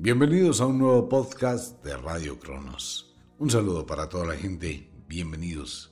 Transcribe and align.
Bienvenidos 0.00 0.60
a 0.60 0.66
un 0.66 0.78
nuevo 0.78 1.08
podcast 1.08 1.84
de 1.84 1.96
Radio 1.96 2.38
Cronos. 2.38 3.12
Un 3.40 3.50
saludo 3.50 3.84
para 3.84 4.08
toda 4.08 4.26
la 4.26 4.36
gente, 4.36 4.88
bienvenidos. 5.08 5.90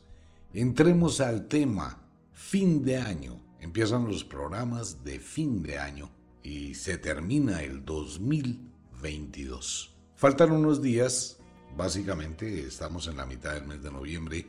Entremos 0.54 1.20
al 1.20 1.48
tema, 1.48 1.98
fin 2.32 2.84
de 2.84 2.98
año. 2.98 3.40
Empiezan 3.58 4.06
los 4.06 4.22
programas 4.22 5.02
de 5.02 5.18
fin 5.18 5.60
de 5.60 5.80
año 5.80 6.08
y 6.44 6.74
se 6.74 6.98
termina 6.98 7.64
el 7.64 7.84
2022. 7.84 9.92
Faltan 10.14 10.52
unos 10.52 10.80
días, 10.80 11.38
básicamente 11.76 12.60
estamos 12.60 13.08
en 13.08 13.16
la 13.16 13.26
mitad 13.26 13.54
del 13.54 13.66
mes 13.66 13.82
de 13.82 13.90
noviembre 13.90 14.46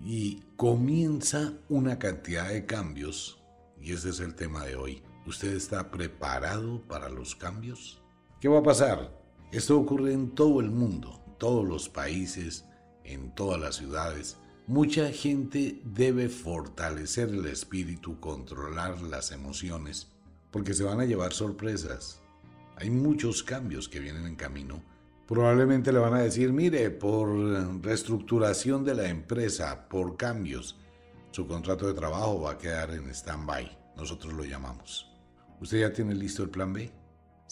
y 0.00 0.44
comienza 0.54 1.54
una 1.68 1.98
cantidad 1.98 2.50
de 2.50 2.66
cambios 2.66 3.42
y 3.80 3.94
ese 3.94 4.10
es 4.10 4.20
el 4.20 4.36
tema 4.36 4.64
de 4.64 4.76
hoy. 4.76 5.02
¿Usted 5.26 5.54
está 5.54 5.90
preparado 5.90 6.80
para 6.82 7.08
los 7.08 7.34
cambios? 7.34 8.01
¿Qué 8.42 8.48
va 8.48 8.58
a 8.58 8.64
pasar? 8.64 9.08
Esto 9.52 9.78
ocurre 9.78 10.12
en 10.12 10.34
todo 10.34 10.58
el 10.58 10.68
mundo, 10.68 11.22
todos 11.38 11.64
los 11.64 11.88
países, 11.88 12.64
en 13.04 13.32
todas 13.36 13.60
las 13.60 13.76
ciudades. 13.76 14.36
Mucha 14.66 15.12
gente 15.12 15.80
debe 15.84 16.28
fortalecer 16.28 17.28
el 17.28 17.46
espíritu, 17.46 18.18
controlar 18.18 19.00
las 19.00 19.30
emociones, 19.30 20.10
porque 20.50 20.74
se 20.74 20.82
van 20.82 20.98
a 20.98 21.04
llevar 21.04 21.32
sorpresas. 21.32 22.20
Hay 22.74 22.90
muchos 22.90 23.44
cambios 23.44 23.88
que 23.88 24.00
vienen 24.00 24.26
en 24.26 24.34
camino. 24.34 24.82
Probablemente 25.28 25.92
le 25.92 26.00
van 26.00 26.14
a 26.14 26.22
decir, 26.22 26.52
mire, 26.52 26.90
por 26.90 27.28
reestructuración 27.80 28.82
de 28.82 28.96
la 28.96 29.08
empresa, 29.08 29.88
por 29.88 30.16
cambios, 30.16 30.80
su 31.30 31.46
contrato 31.46 31.86
de 31.86 31.94
trabajo 31.94 32.40
va 32.40 32.50
a 32.54 32.58
quedar 32.58 32.90
en 32.90 33.08
stand-by. 33.08 33.94
Nosotros 33.96 34.32
lo 34.32 34.44
llamamos. 34.44 35.08
¿Usted 35.60 35.78
ya 35.78 35.92
tiene 35.92 36.16
listo 36.16 36.42
el 36.42 36.50
plan 36.50 36.72
B? 36.72 37.01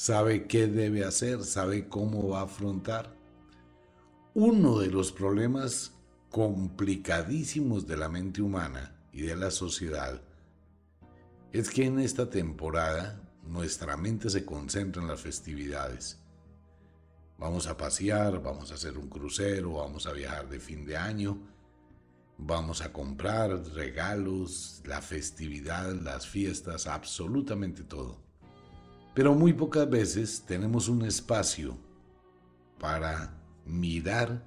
Sabe 0.00 0.46
qué 0.46 0.66
debe 0.66 1.04
hacer, 1.04 1.44
sabe 1.44 1.86
cómo 1.86 2.26
va 2.26 2.40
a 2.40 2.44
afrontar. 2.44 3.14
Uno 4.32 4.78
de 4.78 4.86
los 4.86 5.12
problemas 5.12 5.92
complicadísimos 6.30 7.86
de 7.86 7.98
la 7.98 8.08
mente 8.08 8.40
humana 8.40 8.98
y 9.12 9.20
de 9.20 9.36
la 9.36 9.50
sociedad 9.50 10.22
es 11.52 11.68
que 11.68 11.84
en 11.84 11.98
esta 11.98 12.30
temporada 12.30 13.20
nuestra 13.46 13.98
mente 13.98 14.30
se 14.30 14.46
concentra 14.46 15.02
en 15.02 15.08
las 15.08 15.20
festividades. 15.20 16.18
Vamos 17.36 17.66
a 17.66 17.76
pasear, 17.76 18.42
vamos 18.42 18.72
a 18.72 18.76
hacer 18.76 18.96
un 18.96 19.10
crucero, 19.10 19.74
vamos 19.74 20.06
a 20.06 20.14
viajar 20.14 20.48
de 20.48 20.60
fin 20.60 20.86
de 20.86 20.96
año, 20.96 21.42
vamos 22.38 22.80
a 22.80 22.90
comprar 22.90 23.50
regalos, 23.74 24.80
la 24.86 25.02
festividad, 25.02 25.92
las 25.92 26.26
fiestas, 26.26 26.86
absolutamente 26.86 27.82
todo. 27.84 28.29
Pero 29.14 29.34
muy 29.34 29.52
pocas 29.52 29.88
veces 29.88 30.44
tenemos 30.46 30.88
un 30.88 31.04
espacio 31.04 31.76
para 32.78 33.34
mirar 33.66 34.42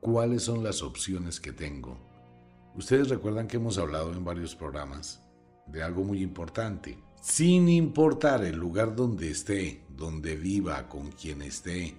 cuáles 0.00 0.44
son 0.44 0.62
las 0.62 0.82
opciones 0.82 1.40
que 1.40 1.52
tengo. 1.52 1.98
Ustedes 2.74 3.08
recuerdan 3.08 3.48
que 3.48 3.56
hemos 3.56 3.78
hablado 3.78 4.12
en 4.12 4.24
varios 4.24 4.54
programas 4.54 5.22
de 5.66 5.82
algo 5.82 6.04
muy 6.04 6.22
importante. 6.22 6.98
Sin 7.20 7.68
importar 7.68 8.44
el 8.44 8.56
lugar 8.56 8.96
donde 8.96 9.30
esté, 9.30 9.84
donde 9.96 10.36
viva, 10.36 10.88
con 10.88 11.12
quien 11.12 11.42
esté, 11.42 11.94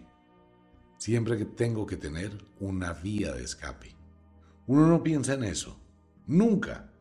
siempre 0.97 1.45
tengo 1.45 1.85
que 1.85 1.97
tener 1.97 2.31
una 2.59 2.93
vía 2.93 3.33
de 3.33 3.43
escape. 3.43 3.95
Uno 4.67 4.87
no 4.87 5.03
piensa 5.03 5.33
en 5.33 5.43
eso. 5.43 5.77
Nunca. 6.27 6.92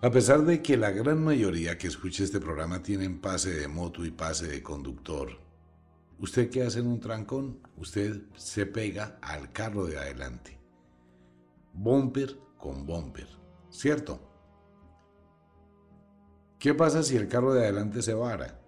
A 0.00 0.10
pesar 0.12 0.44
de 0.44 0.62
que 0.62 0.76
la 0.76 0.92
gran 0.92 1.24
mayoría 1.24 1.76
que 1.76 1.88
escucha 1.88 2.22
este 2.22 2.38
programa 2.38 2.80
tienen 2.80 3.20
pase 3.20 3.52
de 3.52 3.66
moto 3.66 4.04
y 4.04 4.12
pase 4.12 4.46
de 4.46 4.62
conductor, 4.62 5.28
¿usted 6.20 6.50
qué 6.50 6.62
hace 6.62 6.78
en 6.78 6.86
un 6.86 7.00
trancón? 7.00 7.58
Usted 7.76 8.22
se 8.36 8.64
pega 8.66 9.18
al 9.20 9.50
carro 9.50 9.86
de 9.86 9.98
adelante. 9.98 10.56
Bumper 11.72 12.38
con 12.56 12.86
bumper, 12.86 13.26
¿cierto? 13.70 14.20
¿Qué 16.60 16.74
pasa 16.74 17.02
si 17.02 17.16
el 17.16 17.26
carro 17.26 17.52
de 17.52 17.62
adelante 17.64 18.00
se 18.00 18.14
vara? 18.14 18.60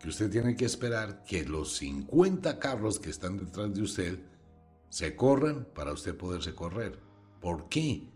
Que 0.00 0.08
usted 0.08 0.30
tiene 0.30 0.56
que 0.56 0.64
esperar 0.64 1.22
que 1.24 1.44
los 1.44 1.76
50 1.76 2.58
carros 2.58 2.98
que 2.98 3.10
están 3.10 3.36
detrás 3.36 3.74
de 3.74 3.82
usted 3.82 4.20
se 4.88 5.14
corran 5.16 5.66
para 5.74 5.92
usted 5.92 6.16
poderse 6.16 6.54
correr. 6.54 6.98
¿Por 7.42 7.68
qué? 7.68 8.08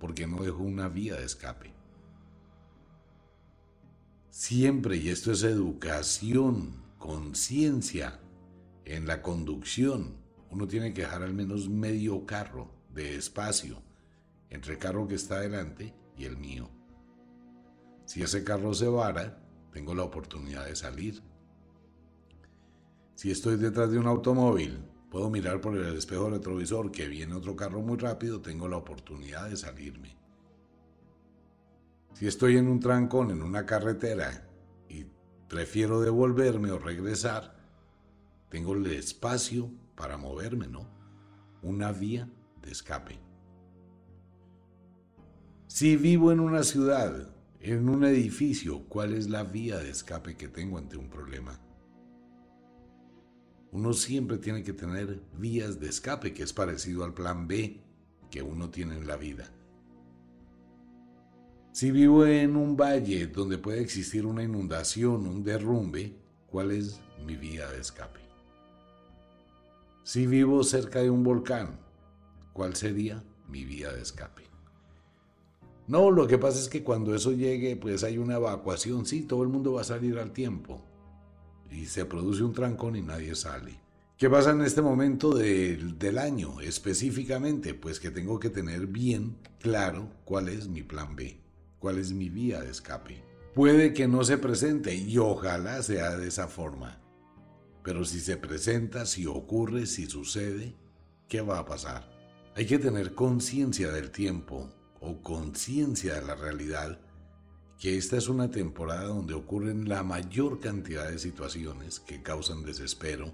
Porque 0.00 0.26
no 0.26 0.42
dejó 0.42 0.64
una 0.64 0.88
vía 0.88 1.14
de 1.14 1.26
escape. 1.26 1.72
Siempre, 4.30 4.96
y 4.96 5.10
esto 5.10 5.30
es 5.30 5.42
educación, 5.44 6.82
conciencia 6.98 8.18
en 8.84 9.06
la 9.06 9.22
conducción, 9.22 10.16
uno 10.50 10.66
tiene 10.66 10.92
que 10.92 11.02
dejar 11.02 11.22
al 11.22 11.34
menos 11.34 11.68
medio 11.68 12.26
carro 12.26 12.72
de 12.92 13.14
espacio 13.14 13.82
entre 14.48 14.72
el 14.72 14.78
carro 14.78 15.06
que 15.06 15.14
está 15.14 15.40
delante 15.40 15.94
y 16.16 16.24
el 16.24 16.36
mío. 16.36 16.68
Si 18.06 18.22
ese 18.22 18.42
carro 18.42 18.74
se 18.74 18.88
vara, 18.88 19.40
tengo 19.72 19.94
la 19.94 20.02
oportunidad 20.02 20.66
de 20.66 20.74
salir. 20.74 21.22
Si 23.14 23.30
estoy 23.30 23.56
detrás 23.56 23.90
de 23.90 23.98
un 23.98 24.06
automóvil 24.06 24.82
Puedo 25.10 25.28
mirar 25.28 25.60
por 25.60 25.76
el 25.76 25.96
espejo 25.96 26.30
retrovisor 26.30 26.92
que 26.92 27.08
viene 27.08 27.34
otro 27.34 27.56
carro 27.56 27.82
muy 27.82 27.98
rápido, 27.98 28.40
tengo 28.40 28.68
la 28.68 28.76
oportunidad 28.76 29.50
de 29.50 29.56
salirme. 29.56 30.16
Si 32.14 32.28
estoy 32.28 32.56
en 32.56 32.68
un 32.68 32.78
trancón, 32.78 33.32
en 33.32 33.42
una 33.42 33.66
carretera, 33.66 34.48
y 34.88 35.06
prefiero 35.48 36.00
devolverme 36.00 36.70
o 36.70 36.78
regresar, 36.78 37.56
tengo 38.50 38.74
el 38.74 38.86
espacio 38.86 39.70
para 39.96 40.16
moverme, 40.16 40.68
¿no? 40.68 40.86
Una 41.62 41.90
vía 41.90 42.28
de 42.62 42.70
escape. 42.70 43.18
Si 45.66 45.96
vivo 45.96 46.30
en 46.30 46.38
una 46.38 46.62
ciudad, 46.62 47.30
en 47.60 47.88
un 47.88 48.04
edificio, 48.04 48.84
¿cuál 48.88 49.14
es 49.14 49.28
la 49.28 49.42
vía 49.42 49.78
de 49.78 49.90
escape 49.90 50.36
que 50.36 50.48
tengo 50.48 50.78
ante 50.78 50.96
un 50.96 51.08
problema? 51.08 51.60
Uno 53.72 53.92
siempre 53.92 54.38
tiene 54.38 54.62
que 54.62 54.72
tener 54.72 55.20
vías 55.38 55.78
de 55.78 55.88
escape, 55.88 56.32
que 56.32 56.42
es 56.42 56.52
parecido 56.52 57.04
al 57.04 57.14
plan 57.14 57.46
B 57.46 57.80
que 58.30 58.42
uno 58.42 58.70
tiene 58.70 58.96
en 58.96 59.06
la 59.06 59.16
vida. 59.16 59.48
Si 61.72 61.92
vivo 61.92 62.26
en 62.26 62.56
un 62.56 62.76
valle 62.76 63.28
donde 63.28 63.58
puede 63.58 63.80
existir 63.80 64.26
una 64.26 64.42
inundación, 64.42 65.26
un 65.26 65.44
derrumbe, 65.44 66.14
¿cuál 66.48 66.72
es 66.72 67.00
mi 67.24 67.36
vía 67.36 67.68
de 67.70 67.80
escape? 67.80 68.20
Si 70.02 70.26
vivo 70.26 70.64
cerca 70.64 71.00
de 71.00 71.10
un 71.10 71.22
volcán, 71.22 71.78
¿cuál 72.52 72.74
sería 72.74 73.22
mi 73.48 73.64
vía 73.64 73.92
de 73.92 74.02
escape? 74.02 74.42
No, 75.86 76.10
lo 76.10 76.26
que 76.26 76.38
pasa 76.38 76.58
es 76.58 76.68
que 76.68 76.82
cuando 76.82 77.14
eso 77.14 77.32
llegue, 77.32 77.76
pues 77.76 78.02
hay 78.02 78.18
una 78.18 78.36
evacuación, 78.36 79.06
sí, 79.06 79.22
todo 79.22 79.44
el 79.44 79.48
mundo 79.48 79.74
va 79.74 79.82
a 79.82 79.84
salir 79.84 80.18
al 80.18 80.32
tiempo 80.32 80.82
y 81.70 81.86
se 81.86 82.04
produce 82.04 82.42
un 82.42 82.52
trancón 82.52 82.96
y 82.96 83.02
nadie 83.02 83.34
sale. 83.34 83.80
¿Qué 84.16 84.28
pasa 84.28 84.50
en 84.50 84.60
este 84.60 84.82
momento 84.82 85.32
del 85.32 86.18
año 86.18 86.60
específicamente? 86.60 87.72
Pues 87.72 87.98
que 87.98 88.10
tengo 88.10 88.38
que 88.38 88.50
tener 88.50 88.86
bien 88.86 89.38
claro 89.58 90.10
cuál 90.24 90.50
es 90.50 90.68
mi 90.68 90.82
plan 90.82 91.16
B, 91.16 91.40
cuál 91.78 91.98
es 91.98 92.12
mi 92.12 92.28
vía 92.28 92.60
de 92.60 92.70
escape. 92.70 93.24
Puede 93.54 93.94
que 93.94 94.06
no 94.06 94.22
se 94.22 94.36
presente 94.36 94.94
y 94.94 95.16
ojalá 95.16 95.82
sea 95.82 96.16
de 96.16 96.28
esa 96.28 96.48
forma. 96.48 97.00
Pero 97.82 98.04
si 98.04 98.20
se 98.20 98.36
presenta, 98.36 99.06
si 99.06 99.24
ocurre, 99.24 99.86
si 99.86 100.04
sucede, 100.04 100.76
¿qué 101.26 101.40
va 101.40 101.58
a 101.58 101.64
pasar? 101.64 102.06
Hay 102.54 102.66
que 102.66 102.78
tener 102.78 103.14
conciencia 103.14 103.90
del 103.90 104.10
tiempo 104.10 104.68
o 105.00 105.22
conciencia 105.22 106.16
de 106.16 106.26
la 106.26 106.34
realidad 106.34 107.00
que 107.80 107.96
esta 107.96 108.18
es 108.18 108.28
una 108.28 108.50
temporada 108.50 109.04
donde 109.04 109.32
ocurren 109.32 109.88
la 109.88 110.02
mayor 110.02 110.60
cantidad 110.60 111.10
de 111.10 111.18
situaciones 111.18 111.98
que 111.98 112.20
causan 112.20 112.62
desespero, 112.62 113.32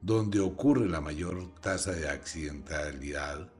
donde 0.00 0.40
ocurre 0.40 0.88
la 0.88 1.02
mayor 1.02 1.54
tasa 1.60 1.92
de 1.92 2.08
accidentalidad, 2.08 3.52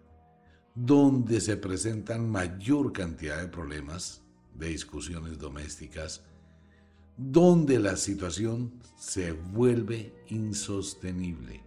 donde 0.74 1.38
se 1.42 1.58
presentan 1.58 2.30
mayor 2.30 2.94
cantidad 2.94 3.42
de 3.42 3.48
problemas, 3.48 4.22
de 4.54 4.68
discusiones 4.68 5.38
domésticas, 5.38 6.24
donde 7.18 7.78
la 7.78 7.98
situación 7.98 8.72
se 8.96 9.32
vuelve 9.32 10.14
insostenible. 10.28 11.62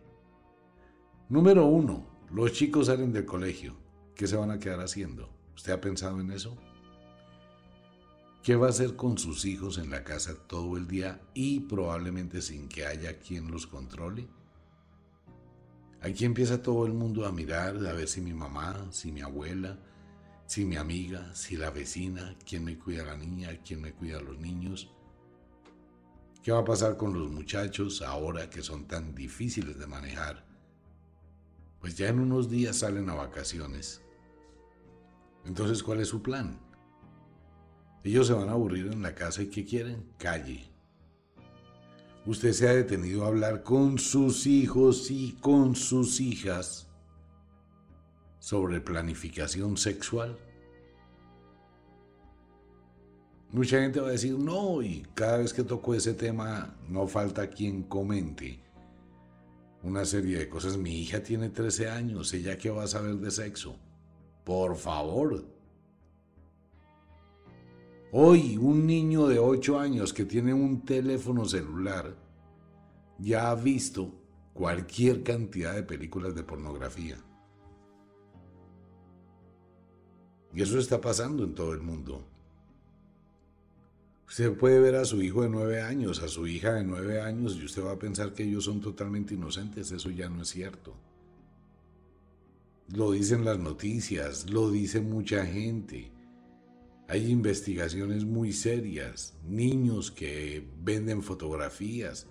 Número 1.29 1.67
uno, 1.67 2.07
los 2.31 2.51
chicos 2.51 2.87
salen 2.87 3.13
del 3.13 3.25
colegio. 3.25 3.75
¿Qué 4.15 4.25
se 4.25 4.37
van 4.37 4.49
a 4.49 4.57
quedar 4.57 4.79
haciendo? 4.79 5.29
¿Usted 5.55 5.73
ha 5.73 5.81
pensado 5.81 6.19
en 6.19 6.31
eso? 6.31 6.57
¿Qué 8.45 8.55
va 8.55 8.67
a 8.67 8.69
hacer 8.69 8.95
con 8.95 9.17
sus 9.17 9.43
hijos 9.45 9.79
en 9.79 9.89
la 9.89 10.03
casa 10.03 10.35
todo 10.35 10.77
el 10.77 10.85
día 10.85 11.19
y 11.33 11.61
probablemente 11.61 12.43
sin 12.43 12.69
que 12.69 12.85
haya 12.85 13.17
quien 13.17 13.49
los 13.49 13.65
controle? 13.65 14.27
Aquí 15.99 16.25
empieza 16.25 16.61
todo 16.61 16.85
el 16.85 16.93
mundo 16.93 17.25
a 17.25 17.31
mirar 17.31 17.75
a 17.77 17.93
ver 17.93 18.07
si 18.07 18.21
mi 18.21 18.35
mamá, 18.35 18.85
si 18.91 19.11
mi 19.11 19.21
abuela, 19.21 19.79
si 20.45 20.63
mi 20.63 20.75
amiga, 20.75 21.33
si 21.33 21.57
la 21.57 21.71
vecina, 21.71 22.37
quién 22.47 22.63
me 22.63 22.77
cuida 22.77 23.01
a 23.01 23.05
la 23.07 23.17
niña, 23.17 23.49
quién 23.65 23.81
me 23.81 23.93
cuida 23.93 24.19
a 24.19 24.21
los 24.21 24.37
niños. 24.37 24.93
¿Qué 26.43 26.51
va 26.51 26.59
a 26.59 26.65
pasar 26.65 26.97
con 26.97 27.17
los 27.17 27.31
muchachos 27.31 28.03
ahora 28.03 28.51
que 28.51 28.61
son 28.61 28.85
tan 28.85 29.15
difíciles 29.15 29.79
de 29.79 29.87
manejar? 29.87 30.45
Pues 31.79 31.97
ya 31.97 32.09
en 32.09 32.19
unos 32.19 32.47
días 32.47 32.77
salen 32.77 33.09
a 33.09 33.15
vacaciones. 33.15 34.03
Entonces, 35.45 35.81
¿cuál 35.81 35.99
es 36.01 36.09
su 36.09 36.21
plan? 36.21 36.59
Ellos 38.05 38.27
se 38.27 38.33
van 38.33 38.49
a 38.49 38.51
aburrir 38.51 38.85
en 38.85 39.01
la 39.01 39.15
casa 39.15 39.41
y 39.41 39.47
¿qué 39.47 39.65
quieren? 39.65 40.05
Calle. 40.19 40.69
Usted 42.27 42.53
se 42.53 42.69
ha 42.69 42.73
detenido 42.73 43.25
a 43.25 43.29
hablar 43.29 43.63
con 43.63 43.97
sus 43.97 44.45
hijos 44.45 45.09
y 45.09 45.31
con 45.41 45.75
sus 45.75 46.19
hijas 46.19 46.85
sobre 48.37 48.79
planificación 48.79 49.75
sexual. 49.75 50.37
Mucha 53.51 53.81
gente 53.81 53.99
va 53.99 54.09
a 54.09 54.11
decir 54.11 54.37
no 54.37 54.83
y 54.83 55.03
cada 55.15 55.37
vez 55.37 55.51
que 55.51 55.63
toco 55.63 55.95
ese 55.95 56.13
tema 56.13 56.75
no 56.87 57.07
falta 57.07 57.49
quien 57.49 57.83
comente 57.83 58.59
una 59.81 60.05
serie 60.05 60.37
de 60.37 60.47
cosas. 60.47 60.77
Mi 60.77 61.01
hija 61.01 61.23
tiene 61.23 61.49
13 61.49 61.89
años, 61.89 62.31
ella 62.35 62.55
qué 62.55 62.69
va 62.69 62.83
a 62.83 62.87
saber 62.87 63.15
de 63.15 63.31
sexo. 63.31 63.79
Por 64.43 64.75
favor. 64.75 65.54
Hoy 68.17 68.55
un 68.55 68.87
niño 68.87 69.27
de 69.27 69.39
8 69.39 69.77
años 69.77 70.13
que 70.13 70.23
tiene 70.23 70.53
un 70.53 70.85
teléfono 70.85 71.43
celular 71.43 72.15
ya 73.19 73.51
ha 73.51 73.55
visto 73.55 74.09
cualquier 74.53 75.21
cantidad 75.21 75.75
de 75.75 75.83
películas 75.83 76.33
de 76.33 76.41
pornografía. 76.41 77.17
Y 80.53 80.61
eso 80.61 80.79
está 80.79 81.01
pasando 81.01 81.43
en 81.43 81.53
todo 81.53 81.73
el 81.73 81.81
mundo. 81.81 82.25
Usted 84.29 84.53
puede 84.53 84.79
ver 84.79 84.95
a 84.95 85.03
su 85.03 85.21
hijo 85.21 85.41
de 85.41 85.49
nueve 85.49 85.81
años, 85.81 86.23
a 86.23 86.29
su 86.29 86.47
hija 86.47 86.71
de 86.71 86.85
nueve 86.85 87.19
años, 87.19 87.57
y 87.57 87.65
usted 87.65 87.83
va 87.83 87.91
a 87.91 87.99
pensar 87.99 88.33
que 88.33 88.43
ellos 88.43 88.63
son 88.63 88.79
totalmente 88.79 89.33
inocentes. 89.33 89.91
Eso 89.91 90.09
ya 90.09 90.29
no 90.29 90.43
es 90.43 90.47
cierto. 90.47 90.95
Lo 92.93 93.11
dicen 93.11 93.43
las 93.43 93.59
noticias, 93.59 94.49
lo 94.49 94.71
dice 94.71 95.01
mucha 95.01 95.45
gente. 95.45 96.14
Hay 97.07 97.29
investigaciones 97.29 98.25
muy 98.25 98.51
serias, 98.51 99.37
niños 99.45 100.11
que 100.11 100.67
venden 100.81 101.21
fotografías. 101.21 102.27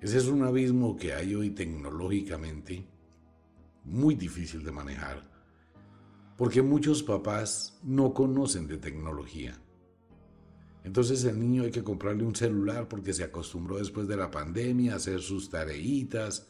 Ese 0.00 0.18
es 0.18 0.26
un 0.26 0.42
abismo 0.42 0.96
que 0.96 1.14
hay 1.14 1.34
hoy 1.34 1.50
tecnológicamente 1.50 2.86
muy 3.84 4.14
difícil 4.14 4.64
de 4.64 4.72
manejar 4.72 5.34
porque 6.36 6.62
muchos 6.62 7.02
papás 7.02 7.78
no 7.82 8.12
conocen 8.12 8.66
de 8.66 8.78
tecnología. 8.78 9.60
Entonces 10.82 11.24
el 11.24 11.38
niño 11.38 11.62
hay 11.62 11.70
que 11.70 11.84
comprarle 11.84 12.24
un 12.24 12.34
celular 12.34 12.88
porque 12.88 13.12
se 13.12 13.24
acostumbró 13.24 13.78
después 13.78 14.08
de 14.08 14.16
la 14.16 14.30
pandemia 14.30 14.94
a 14.94 14.96
hacer 14.96 15.20
sus 15.20 15.48
tareitas. 15.48 16.48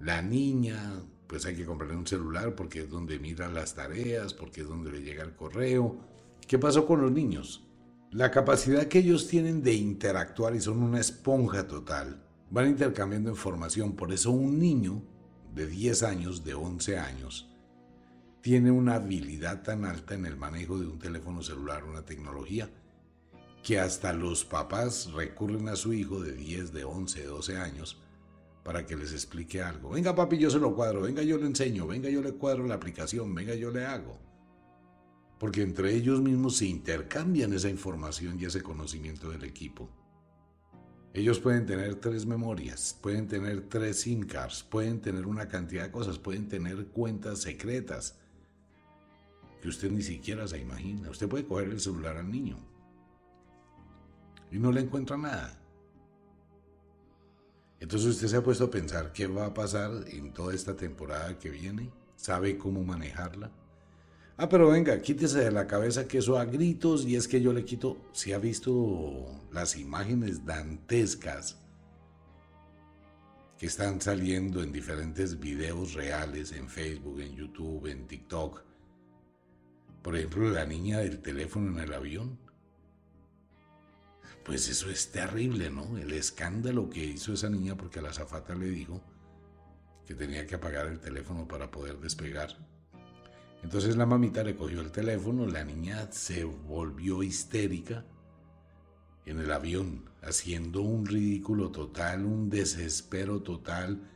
La 0.00 0.20
niña, 0.22 1.04
pues 1.32 1.46
hay 1.46 1.56
que 1.56 1.64
comprarle 1.64 1.96
un 1.96 2.06
celular 2.06 2.54
porque 2.54 2.80
es 2.80 2.90
donde 2.90 3.18
mira 3.18 3.48
las 3.48 3.74
tareas, 3.74 4.34
porque 4.34 4.60
es 4.60 4.68
donde 4.68 4.92
le 4.92 5.00
llega 5.00 5.24
el 5.24 5.34
correo. 5.34 5.96
¿Qué 6.46 6.58
pasó 6.58 6.84
con 6.84 7.00
los 7.00 7.10
niños? 7.10 7.64
La 8.10 8.30
capacidad 8.30 8.86
que 8.86 8.98
ellos 8.98 9.28
tienen 9.28 9.62
de 9.62 9.72
interactuar 9.72 10.54
y 10.54 10.60
son 10.60 10.82
una 10.82 11.00
esponja 11.00 11.66
total. 11.66 12.22
Van 12.50 12.68
intercambiando 12.68 13.30
información. 13.30 13.96
Por 13.96 14.12
eso 14.12 14.30
un 14.30 14.58
niño 14.58 15.02
de 15.54 15.66
10 15.66 16.02
años, 16.02 16.44
de 16.44 16.52
11 16.52 16.98
años, 16.98 17.48
tiene 18.42 18.70
una 18.70 18.96
habilidad 18.96 19.62
tan 19.62 19.86
alta 19.86 20.12
en 20.12 20.26
el 20.26 20.36
manejo 20.36 20.78
de 20.78 20.86
un 20.86 20.98
teléfono 20.98 21.42
celular, 21.42 21.84
una 21.84 22.04
tecnología, 22.04 22.68
que 23.62 23.80
hasta 23.80 24.12
los 24.12 24.44
papás 24.44 25.10
recurren 25.14 25.70
a 25.70 25.76
su 25.76 25.94
hijo 25.94 26.20
de 26.20 26.32
10, 26.32 26.74
de 26.74 26.84
11, 26.84 27.24
12 27.24 27.56
años 27.56 28.02
para 28.62 28.86
que 28.86 28.96
les 28.96 29.12
explique 29.12 29.60
algo. 29.62 29.90
Venga 29.90 30.14
papi, 30.14 30.38
yo 30.38 30.50
se 30.50 30.58
lo 30.58 30.74
cuadro, 30.74 31.02
venga 31.02 31.22
yo 31.22 31.38
le 31.38 31.46
enseño, 31.46 31.86
venga 31.86 32.08
yo 32.08 32.22
le 32.22 32.32
cuadro 32.32 32.66
la 32.66 32.74
aplicación, 32.74 33.34
venga 33.34 33.54
yo 33.54 33.70
le 33.70 33.84
hago. 33.84 34.18
Porque 35.38 35.62
entre 35.62 35.94
ellos 35.94 36.20
mismos 36.20 36.56
se 36.56 36.66
intercambian 36.66 37.52
esa 37.52 37.68
información 37.68 38.38
y 38.38 38.44
ese 38.44 38.62
conocimiento 38.62 39.30
del 39.30 39.44
equipo. 39.44 39.90
Ellos 41.14 41.40
pueden 41.40 41.66
tener 41.66 41.96
tres 41.96 42.24
memorias, 42.24 42.98
pueden 43.02 43.28
tener 43.28 43.68
tres 43.68 44.00
SIM 44.00 44.22
cards, 44.22 44.62
pueden 44.62 45.00
tener 45.00 45.26
una 45.26 45.48
cantidad 45.48 45.84
de 45.84 45.90
cosas, 45.90 46.18
pueden 46.18 46.48
tener 46.48 46.86
cuentas 46.86 47.40
secretas, 47.40 48.18
que 49.60 49.68
usted 49.68 49.90
ni 49.90 50.02
siquiera 50.02 50.48
se 50.48 50.58
imagina. 50.58 51.10
Usted 51.10 51.28
puede 51.28 51.46
coger 51.46 51.68
el 51.68 51.80
celular 51.80 52.16
al 52.16 52.30
niño 52.30 52.56
y 54.50 54.58
no 54.58 54.72
le 54.72 54.80
encuentra 54.80 55.16
nada. 55.16 55.61
Entonces 57.82 58.10
usted 58.10 58.28
se 58.28 58.36
ha 58.36 58.44
puesto 58.44 58.66
a 58.66 58.70
pensar 58.70 59.12
qué 59.12 59.26
va 59.26 59.46
a 59.46 59.54
pasar 59.54 59.90
en 60.06 60.32
toda 60.32 60.54
esta 60.54 60.76
temporada 60.76 61.36
que 61.36 61.50
viene. 61.50 61.90
¿Sabe 62.14 62.56
cómo 62.56 62.84
manejarla? 62.84 63.50
Ah, 64.36 64.48
pero 64.48 64.70
venga, 64.70 65.02
quítese 65.02 65.40
de 65.40 65.50
la 65.50 65.66
cabeza 65.66 66.06
que 66.06 66.18
eso 66.18 66.38
a 66.38 66.44
gritos 66.44 67.04
y 67.04 67.16
es 67.16 67.26
que 67.26 67.40
yo 67.40 67.52
le 67.52 67.64
quito, 67.64 67.96
si 68.12 68.32
ha 68.32 68.38
visto 68.38 69.26
las 69.50 69.76
imágenes 69.76 70.46
dantescas 70.46 71.58
que 73.58 73.66
están 73.66 74.00
saliendo 74.00 74.62
en 74.62 74.70
diferentes 74.70 75.40
videos 75.40 75.94
reales 75.94 76.52
en 76.52 76.68
Facebook, 76.68 77.18
en 77.20 77.34
YouTube, 77.34 77.88
en 77.88 78.06
TikTok, 78.06 78.62
por 80.02 80.16
ejemplo, 80.16 80.50
la 80.50 80.66
niña 80.66 81.00
del 81.00 81.20
teléfono 81.20 81.72
en 81.72 81.84
el 81.84 81.92
avión. 81.92 82.38
Pues 84.44 84.68
eso 84.68 84.90
es 84.90 85.10
terrible, 85.12 85.70
¿no? 85.70 85.96
El 85.96 86.12
escándalo 86.12 86.90
que 86.90 87.04
hizo 87.04 87.32
esa 87.32 87.48
niña 87.48 87.76
porque 87.76 88.00
la 88.00 88.12
zafata 88.12 88.54
le 88.54 88.66
dijo 88.66 89.00
que 90.06 90.14
tenía 90.14 90.46
que 90.46 90.56
apagar 90.56 90.86
el 90.86 91.00
teléfono 91.00 91.46
para 91.46 91.70
poder 91.70 91.98
despegar. 91.98 92.56
Entonces 93.62 93.96
la 93.96 94.06
mamita 94.06 94.42
le 94.42 94.56
cogió 94.56 94.80
el 94.80 94.90
teléfono, 94.90 95.46
la 95.46 95.64
niña 95.64 96.10
se 96.10 96.44
volvió 96.44 97.22
histérica 97.22 98.04
en 99.24 99.38
el 99.38 99.52
avión, 99.52 100.10
haciendo 100.20 100.82
un 100.82 101.06
ridículo 101.06 101.70
total, 101.70 102.24
un 102.24 102.50
desespero 102.50 103.40
total. 103.42 104.08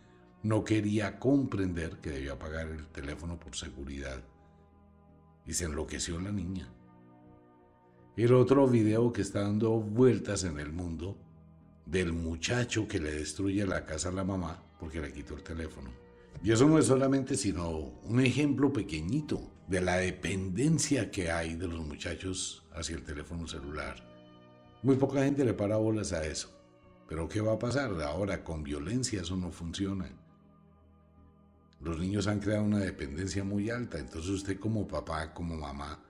No 0.42 0.64
quería 0.64 1.18
comprender 1.18 1.98
que 1.98 2.10
debía 2.10 2.32
apagar 2.32 2.68
el 2.68 2.86
teléfono 2.88 3.38
por 3.38 3.54
seguridad 3.54 4.20
y 5.46 5.54
se 5.54 5.64
enloqueció 5.64 6.20
la 6.20 6.32
niña. 6.32 6.68
El 8.16 8.32
otro 8.32 8.66
video 8.66 9.12
que 9.12 9.20
está 9.20 9.42
dando 9.42 9.72
vueltas 9.72 10.44
en 10.44 10.58
el 10.58 10.72
mundo 10.72 11.18
del 11.84 12.14
muchacho 12.14 12.88
que 12.88 12.98
le 12.98 13.12
destruye 13.12 13.66
la 13.66 13.84
casa 13.84 14.08
a 14.08 14.12
la 14.12 14.24
mamá 14.24 14.62
porque 14.80 15.02
le 15.02 15.12
quitó 15.12 15.34
el 15.34 15.42
teléfono. 15.42 15.90
Y 16.42 16.50
eso 16.50 16.66
no 16.66 16.78
es 16.78 16.86
solamente 16.86 17.36
sino 17.36 17.68
un 17.68 18.20
ejemplo 18.20 18.72
pequeñito 18.72 19.52
de 19.68 19.82
la 19.82 19.98
dependencia 19.98 21.10
que 21.10 21.30
hay 21.30 21.56
de 21.56 21.68
los 21.68 21.86
muchachos 21.86 22.64
hacia 22.72 22.96
el 22.96 23.02
teléfono 23.02 23.46
celular. 23.46 23.96
Muy 24.82 24.96
poca 24.96 25.22
gente 25.22 25.44
le 25.44 25.52
para 25.52 25.76
bolas 25.76 26.14
a 26.14 26.24
eso. 26.24 26.58
Pero 27.06 27.28
¿qué 27.28 27.42
va 27.42 27.52
a 27.52 27.58
pasar? 27.58 28.00
Ahora 28.00 28.42
con 28.42 28.62
violencia 28.62 29.20
eso 29.20 29.36
no 29.36 29.50
funciona. 29.50 30.10
Los 31.82 31.98
niños 31.98 32.26
han 32.28 32.40
creado 32.40 32.64
una 32.64 32.78
dependencia 32.78 33.44
muy 33.44 33.68
alta, 33.68 33.98
entonces 33.98 34.30
usted 34.30 34.58
como 34.58 34.88
papá, 34.88 35.34
como 35.34 35.54
mamá, 35.54 36.02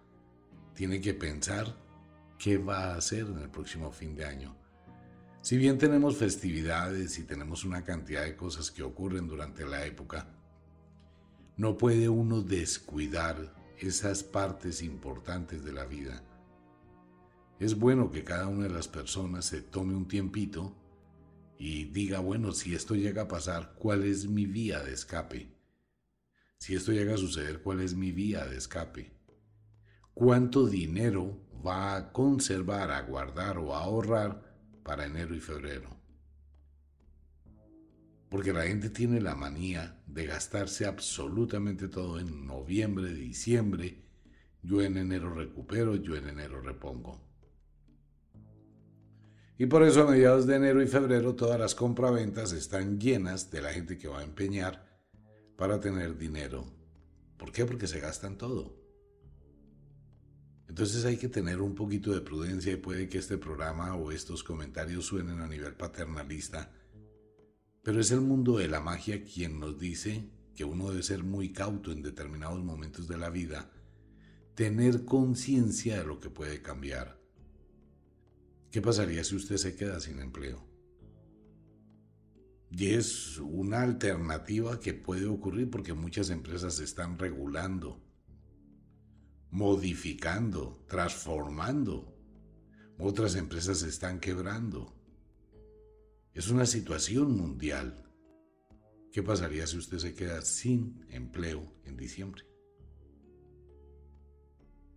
tiene 0.72 1.00
que 1.00 1.12
pensar 1.12 1.84
qué 2.38 2.58
va 2.58 2.92
a 2.92 2.96
hacer 2.96 3.26
en 3.26 3.38
el 3.38 3.50
próximo 3.50 3.90
fin 3.90 4.14
de 4.14 4.24
año. 4.24 4.56
Si 5.40 5.56
bien 5.56 5.78
tenemos 5.78 6.16
festividades 6.16 7.18
y 7.18 7.24
tenemos 7.24 7.64
una 7.64 7.84
cantidad 7.84 8.24
de 8.24 8.36
cosas 8.36 8.70
que 8.70 8.82
ocurren 8.82 9.28
durante 9.28 9.64
la 9.64 9.86
época, 9.86 10.28
no 11.56 11.78
puede 11.78 12.08
uno 12.08 12.42
descuidar 12.42 13.54
esas 13.78 14.22
partes 14.24 14.82
importantes 14.82 15.64
de 15.64 15.72
la 15.72 15.84
vida. 15.84 16.22
Es 17.58 17.78
bueno 17.78 18.10
que 18.10 18.24
cada 18.24 18.48
una 18.48 18.64
de 18.64 18.74
las 18.74 18.88
personas 18.88 19.46
se 19.46 19.62
tome 19.62 19.94
un 19.94 20.08
tiempito 20.08 20.76
y 21.58 21.84
diga, 21.84 22.18
bueno, 22.18 22.52
si 22.52 22.74
esto 22.74 22.94
llega 22.94 23.22
a 23.22 23.28
pasar, 23.28 23.74
¿cuál 23.78 24.04
es 24.04 24.26
mi 24.26 24.44
vía 24.46 24.82
de 24.82 24.92
escape? 24.92 25.48
Si 26.58 26.74
esto 26.74 26.92
llega 26.92 27.14
a 27.14 27.18
suceder, 27.18 27.62
¿cuál 27.62 27.80
es 27.80 27.94
mi 27.94 28.12
vía 28.12 28.44
de 28.44 28.56
escape? 28.56 29.12
¿Cuánto 30.12 30.66
dinero 30.66 31.45
va 31.66 31.96
a 31.96 32.12
conservar, 32.12 32.90
a 32.90 33.02
guardar 33.02 33.58
o 33.58 33.74
a 33.74 33.80
ahorrar 33.80 34.42
para 34.82 35.06
enero 35.06 35.34
y 35.34 35.40
febrero? 35.40 35.90
Porque 38.28 38.52
la 38.52 38.62
gente 38.62 38.90
tiene 38.90 39.20
la 39.20 39.34
manía 39.34 40.02
de 40.06 40.26
gastarse 40.26 40.86
absolutamente 40.86 41.88
todo 41.88 42.18
en 42.18 42.46
noviembre, 42.46 43.12
diciembre. 43.12 44.02
Yo 44.62 44.82
en 44.82 44.96
enero 44.96 45.32
recupero, 45.32 45.96
yo 45.96 46.16
en 46.16 46.28
enero 46.28 46.60
repongo. 46.60 47.20
Y 49.58 49.66
por 49.66 49.82
eso 49.84 50.02
a 50.02 50.10
mediados 50.10 50.46
de 50.46 50.56
enero 50.56 50.82
y 50.82 50.86
febrero 50.86 51.34
todas 51.34 51.58
las 51.58 51.74
compraventas 51.74 52.52
están 52.52 53.00
llenas 53.00 53.50
de 53.50 53.62
la 53.62 53.72
gente 53.72 53.96
que 53.96 54.08
va 54.08 54.20
a 54.20 54.24
empeñar 54.24 54.86
para 55.56 55.80
tener 55.80 56.18
dinero. 56.18 56.66
¿Por 57.38 57.52
qué? 57.52 57.64
Porque 57.64 57.86
se 57.86 58.00
gastan 58.00 58.36
todo. 58.36 58.85
Entonces 60.76 61.06
hay 61.06 61.16
que 61.16 61.30
tener 61.30 61.62
un 61.62 61.74
poquito 61.74 62.12
de 62.12 62.20
prudencia 62.20 62.70
y 62.70 62.76
puede 62.76 63.08
que 63.08 63.16
este 63.16 63.38
programa 63.38 63.94
o 63.94 64.12
estos 64.12 64.44
comentarios 64.44 65.06
suenen 65.06 65.40
a 65.40 65.48
nivel 65.48 65.72
paternalista, 65.74 66.70
pero 67.82 67.98
es 67.98 68.10
el 68.10 68.20
mundo 68.20 68.58
de 68.58 68.68
la 68.68 68.80
magia 68.80 69.24
quien 69.24 69.58
nos 69.58 69.78
dice 69.78 70.28
que 70.54 70.64
uno 70.64 70.90
debe 70.90 71.02
ser 71.02 71.24
muy 71.24 71.50
cauto 71.50 71.92
en 71.92 72.02
determinados 72.02 72.62
momentos 72.62 73.08
de 73.08 73.16
la 73.16 73.30
vida, 73.30 73.72
tener 74.54 75.06
conciencia 75.06 75.96
de 75.96 76.04
lo 76.04 76.20
que 76.20 76.28
puede 76.28 76.60
cambiar. 76.60 77.18
¿Qué 78.70 78.82
pasaría 78.82 79.24
si 79.24 79.34
usted 79.34 79.56
se 79.56 79.76
queda 79.76 79.98
sin 79.98 80.18
empleo? 80.18 80.62
Y 82.70 82.88
es 82.88 83.38
una 83.38 83.80
alternativa 83.80 84.78
que 84.78 84.92
puede 84.92 85.24
ocurrir 85.24 85.70
porque 85.70 85.94
muchas 85.94 86.28
empresas 86.28 86.80
están 86.80 87.18
regulando, 87.18 88.05
modificando, 89.56 90.84
transformando. 90.86 92.14
Otras 92.98 93.36
empresas 93.36 93.82
están 93.82 94.20
quebrando. 94.20 94.94
Es 96.34 96.50
una 96.50 96.66
situación 96.66 97.34
mundial. 97.34 98.04
¿Qué 99.10 99.22
pasaría 99.22 99.66
si 99.66 99.78
usted 99.78 99.96
se 99.96 100.14
queda 100.14 100.42
sin 100.42 101.06
empleo 101.08 101.72
en 101.86 101.96
diciembre? 101.96 102.42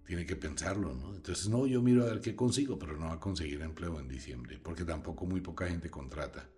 Tiene 0.05 0.25
que 0.25 0.35
pensarlo, 0.35 0.93
¿no? 0.93 1.15
Entonces, 1.15 1.47
no, 1.47 1.65
yo 1.65 1.81
miro 1.81 2.03
a 2.03 2.07
ver 2.07 2.19
qué 2.19 2.35
consigo, 2.35 2.77
pero 2.77 2.97
no 2.97 3.05
va 3.05 3.13
a 3.13 3.19
conseguir 3.19 3.61
empleo 3.61 3.97
en 3.97 4.09
diciembre, 4.09 4.59
porque 4.61 4.83
tampoco 4.83 5.25
muy 5.25 5.39
poca 5.39 5.69
gente 5.69 5.89
contrata. 5.89 6.49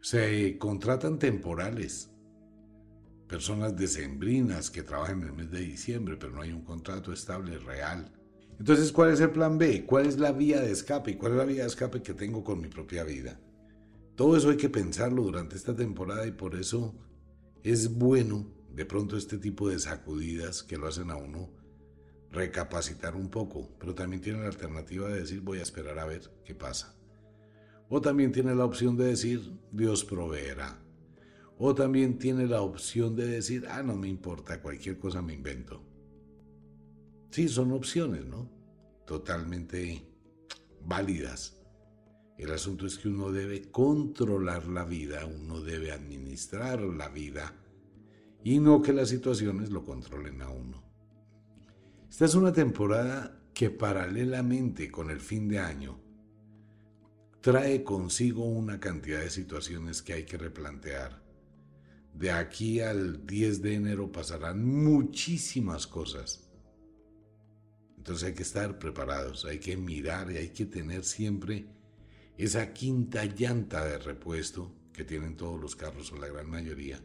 Se 0.00 0.56
contratan 0.56 1.18
temporales, 1.18 2.10
personas 3.32 3.74
decembrinas 3.74 4.70
que 4.70 4.82
trabajan 4.82 5.22
en 5.22 5.28
el 5.28 5.32
mes 5.32 5.50
de 5.50 5.60
diciembre, 5.60 6.18
pero 6.18 6.34
no 6.34 6.42
hay 6.42 6.52
un 6.52 6.64
contrato 6.64 7.14
estable, 7.14 7.56
real. 7.56 8.12
Entonces, 8.58 8.92
¿cuál 8.92 9.10
es 9.10 9.20
el 9.20 9.30
plan 9.30 9.56
B? 9.56 9.86
¿Cuál 9.86 10.04
es 10.04 10.18
la 10.18 10.32
vía 10.32 10.60
de 10.60 10.70
escape? 10.70 11.16
¿Cuál 11.16 11.32
es 11.32 11.38
la 11.38 11.44
vía 11.46 11.62
de 11.62 11.68
escape 11.68 12.02
que 12.02 12.12
tengo 12.12 12.44
con 12.44 12.60
mi 12.60 12.68
propia 12.68 13.04
vida? 13.04 13.40
Todo 14.16 14.36
eso 14.36 14.50
hay 14.50 14.58
que 14.58 14.68
pensarlo 14.68 15.22
durante 15.22 15.56
esta 15.56 15.74
temporada 15.74 16.26
y 16.26 16.32
por 16.32 16.54
eso 16.54 16.94
es 17.62 17.94
bueno 17.94 18.52
de 18.70 18.84
pronto 18.84 19.16
este 19.16 19.38
tipo 19.38 19.70
de 19.70 19.78
sacudidas 19.78 20.62
que 20.62 20.76
lo 20.76 20.86
hacen 20.86 21.10
a 21.10 21.16
uno 21.16 21.48
recapacitar 22.30 23.16
un 23.16 23.30
poco, 23.30 23.70
pero 23.78 23.94
también 23.94 24.20
tiene 24.20 24.40
la 24.40 24.48
alternativa 24.48 25.08
de 25.08 25.20
decir 25.20 25.40
voy 25.40 25.58
a 25.58 25.62
esperar 25.62 25.98
a 25.98 26.04
ver 26.04 26.30
qué 26.44 26.54
pasa. 26.54 26.94
O 27.88 28.02
también 28.02 28.30
tiene 28.30 28.54
la 28.54 28.66
opción 28.66 28.94
de 28.98 29.06
decir, 29.06 29.58
Dios 29.70 30.04
proveerá. 30.04 30.81
O 31.64 31.76
también 31.76 32.18
tiene 32.18 32.48
la 32.48 32.60
opción 32.60 33.14
de 33.14 33.24
decir, 33.24 33.68
ah, 33.70 33.84
no 33.84 33.94
me 33.94 34.08
importa, 34.08 34.60
cualquier 34.60 34.98
cosa 34.98 35.22
me 35.22 35.32
invento. 35.32 35.80
Sí, 37.30 37.48
son 37.48 37.70
opciones, 37.70 38.26
¿no? 38.26 38.50
Totalmente 39.06 40.04
válidas. 40.84 41.56
El 42.36 42.50
asunto 42.50 42.84
es 42.84 42.98
que 42.98 43.06
uno 43.06 43.30
debe 43.30 43.70
controlar 43.70 44.66
la 44.66 44.84
vida, 44.84 45.24
uno 45.24 45.60
debe 45.60 45.92
administrar 45.92 46.80
la 46.80 47.08
vida 47.08 47.54
y 48.42 48.58
no 48.58 48.82
que 48.82 48.92
las 48.92 49.10
situaciones 49.10 49.70
lo 49.70 49.84
controlen 49.84 50.42
a 50.42 50.50
uno. 50.50 50.82
Esta 52.10 52.24
es 52.24 52.34
una 52.34 52.52
temporada 52.52 53.40
que 53.54 53.70
paralelamente 53.70 54.90
con 54.90 55.10
el 55.10 55.20
fin 55.20 55.46
de 55.46 55.60
año 55.60 56.00
trae 57.40 57.84
consigo 57.84 58.46
una 58.46 58.80
cantidad 58.80 59.20
de 59.20 59.30
situaciones 59.30 60.02
que 60.02 60.14
hay 60.14 60.24
que 60.24 60.38
replantear. 60.38 61.21
De 62.14 62.30
aquí 62.30 62.80
al 62.80 63.26
10 63.26 63.62
de 63.62 63.74
enero 63.74 64.12
pasarán 64.12 64.64
muchísimas 64.64 65.86
cosas. 65.86 66.48
Entonces 67.96 68.28
hay 68.28 68.34
que 68.34 68.42
estar 68.42 68.78
preparados, 68.78 69.44
hay 69.44 69.58
que 69.58 69.76
mirar 69.76 70.30
y 70.30 70.36
hay 70.36 70.48
que 70.48 70.66
tener 70.66 71.04
siempre 71.04 71.66
esa 72.36 72.72
quinta 72.72 73.24
llanta 73.24 73.84
de 73.84 73.98
repuesto 73.98 74.74
que 74.92 75.04
tienen 75.04 75.36
todos 75.36 75.60
los 75.60 75.76
carros 75.76 76.12
o 76.12 76.16
la 76.16 76.28
gran 76.28 76.48
mayoría. 76.50 77.00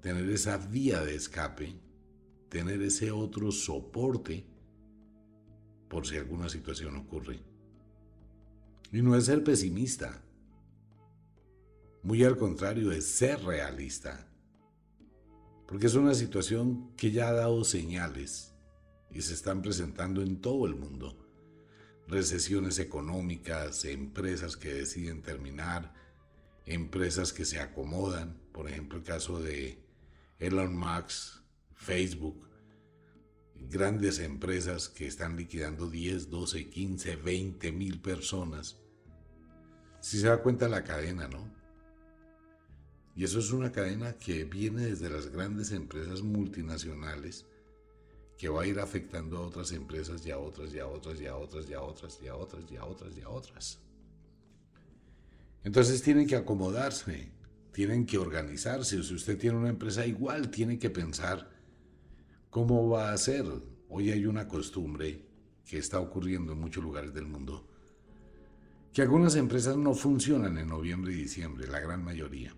Tener 0.00 0.28
esa 0.30 0.58
vía 0.58 1.02
de 1.04 1.14
escape, 1.14 1.74
tener 2.48 2.82
ese 2.82 3.10
otro 3.10 3.50
soporte 3.50 4.44
por 5.88 6.06
si 6.06 6.16
alguna 6.16 6.48
situación 6.48 6.96
ocurre. 6.96 7.40
Y 8.92 9.00
no 9.02 9.16
es 9.16 9.24
ser 9.24 9.42
pesimista. 9.42 10.22
Muy 12.02 12.24
al 12.24 12.36
contrario, 12.36 12.92
es 12.92 13.06
ser 13.06 13.42
realista. 13.44 14.28
Porque 15.66 15.86
es 15.86 15.94
una 15.94 16.14
situación 16.14 16.94
que 16.96 17.10
ya 17.10 17.28
ha 17.28 17.32
dado 17.32 17.64
señales 17.64 18.54
y 19.10 19.22
se 19.22 19.34
están 19.34 19.62
presentando 19.62 20.22
en 20.22 20.40
todo 20.40 20.66
el 20.66 20.74
mundo. 20.74 21.16
Recesiones 22.08 22.78
económicas, 22.78 23.84
empresas 23.84 24.56
que 24.56 24.74
deciden 24.74 25.22
terminar, 25.22 25.94
empresas 26.66 27.32
que 27.32 27.44
se 27.44 27.60
acomodan, 27.60 28.40
por 28.52 28.68
ejemplo 28.68 28.98
el 28.98 29.04
caso 29.04 29.40
de 29.40 29.78
Elon 30.38 30.76
Musk, 30.76 31.42
Facebook, 31.74 32.48
grandes 33.54 34.18
empresas 34.18 34.88
que 34.88 35.06
están 35.06 35.36
liquidando 35.36 35.88
10, 35.88 36.30
12, 36.30 36.68
15, 36.68 37.16
20 37.16 37.72
mil 37.72 38.00
personas 38.00 38.82
si 40.02 40.18
se 40.18 40.26
da 40.26 40.42
cuenta 40.42 40.68
la 40.68 40.82
cadena, 40.82 41.28
¿no? 41.28 41.61
Y 43.14 43.24
eso 43.24 43.38
es 43.38 43.52
una 43.52 43.72
cadena 43.72 44.14
que 44.14 44.44
viene 44.44 44.86
desde 44.86 45.10
las 45.10 45.28
grandes 45.28 45.70
empresas 45.72 46.22
multinacionales 46.22 47.46
que 48.38 48.48
va 48.48 48.62
a 48.62 48.66
ir 48.66 48.80
afectando 48.80 49.36
a 49.36 49.42
otras 49.42 49.72
empresas 49.72 50.24
y 50.26 50.30
a 50.30 50.38
otras 50.38 50.74
y 50.74 50.78
a 50.78 50.86
otras 50.86 51.20
y 51.20 51.26
a 51.26 51.36
otras 51.36 51.68
y 51.68 51.74
a 51.74 51.80
otras 51.82 52.18
y 52.22 52.28
a 52.28 52.34
otras 52.34 52.70
y 52.70 52.76
a 52.76 52.84
otras 52.84 53.16
y 53.16 53.20
a 53.20 53.28
otras. 53.28 53.78
Entonces 55.62 56.02
tienen 56.02 56.26
que 56.26 56.36
acomodarse, 56.36 57.30
tienen 57.72 58.06
que 58.06 58.18
organizarse. 58.18 59.02
Si 59.02 59.14
usted 59.14 59.38
tiene 59.38 59.58
una 59.58 59.68
empresa 59.68 60.06
igual, 60.06 60.50
tiene 60.50 60.78
que 60.78 60.90
pensar 60.90 61.50
cómo 62.50 62.88
va 62.88 63.12
a 63.12 63.18
ser. 63.18 63.44
Hoy 63.88 64.10
hay 64.10 64.26
una 64.26 64.48
costumbre 64.48 65.26
que 65.64 65.78
está 65.78 66.00
ocurriendo 66.00 66.52
en 66.52 66.58
muchos 66.58 66.82
lugares 66.82 67.12
del 67.14 67.26
mundo 67.26 67.68
que 68.92 69.00
algunas 69.00 69.36
empresas 69.36 69.76
no 69.76 69.94
funcionan 69.94 70.58
en 70.58 70.68
noviembre 70.68 71.12
y 71.12 71.16
diciembre, 71.16 71.66
la 71.66 71.80
gran 71.80 72.04
mayoría. 72.04 72.54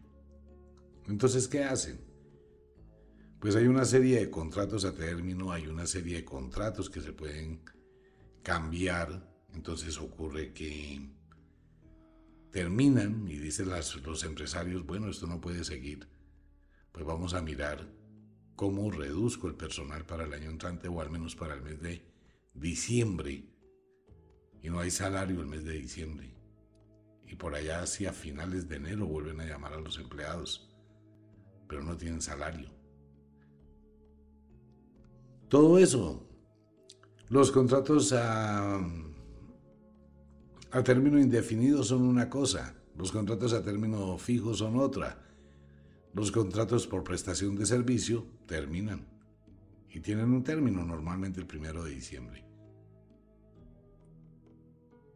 Entonces, 1.08 1.48
¿qué 1.48 1.64
hacen? 1.64 2.00
Pues 3.40 3.56
hay 3.56 3.66
una 3.66 3.84
serie 3.84 4.20
de 4.20 4.30
contratos 4.30 4.84
a 4.84 4.94
término, 4.94 5.52
hay 5.52 5.66
una 5.66 5.86
serie 5.86 6.16
de 6.16 6.24
contratos 6.24 6.88
que 6.88 7.00
se 7.00 7.12
pueden 7.12 7.62
cambiar, 8.42 9.30
entonces 9.52 9.98
ocurre 9.98 10.52
que 10.52 11.10
terminan 12.50 13.28
y 13.28 13.36
dicen 13.36 13.68
los 13.68 14.24
empresarios, 14.24 14.86
bueno, 14.86 15.10
esto 15.10 15.26
no 15.26 15.40
puede 15.40 15.64
seguir, 15.64 16.08
pues 16.92 17.04
vamos 17.04 17.34
a 17.34 17.42
mirar 17.42 17.92
cómo 18.56 18.90
reduzco 18.90 19.48
el 19.48 19.56
personal 19.56 20.06
para 20.06 20.24
el 20.24 20.32
año 20.32 20.50
entrante 20.50 20.88
o 20.88 21.00
al 21.00 21.10
menos 21.10 21.36
para 21.36 21.54
el 21.54 21.62
mes 21.62 21.80
de 21.80 22.02
diciembre 22.54 23.44
y 24.62 24.70
no 24.70 24.80
hay 24.80 24.90
salario 24.90 25.42
el 25.42 25.46
mes 25.46 25.64
de 25.64 25.72
diciembre. 25.72 26.32
Y 27.26 27.36
por 27.36 27.54
allá 27.54 27.82
hacia 27.82 28.12
finales 28.12 28.68
de 28.68 28.76
enero 28.76 29.06
vuelven 29.06 29.40
a 29.40 29.46
llamar 29.46 29.74
a 29.74 29.80
los 29.80 29.98
empleados, 29.98 30.73
pero 31.74 31.84
no 31.84 31.96
tienen 31.96 32.22
salario. 32.22 32.68
Todo 35.48 35.76
eso, 35.76 36.24
los 37.30 37.50
contratos 37.50 38.12
a, 38.12 38.76
a 40.70 40.82
término 40.84 41.18
indefinido 41.18 41.82
son 41.82 42.02
una 42.02 42.30
cosa, 42.30 42.76
los 42.96 43.10
contratos 43.10 43.52
a 43.54 43.64
término 43.64 44.16
fijo 44.18 44.54
son 44.54 44.78
otra. 44.78 45.20
Los 46.12 46.30
contratos 46.30 46.86
por 46.86 47.02
prestación 47.02 47.56
de 47.56 47.66
servicio 47.66 48.24
terminan 48.46 49.08
y 49.90 49.98
tienen 49.98 50.32
un 50.32 50.44
término 50.44 50.84
normalmente 50.84 51.40
el 51.40 51.46
primero 51.48 51.82
de 51.82 51.90
diciembre. 51.90 52.44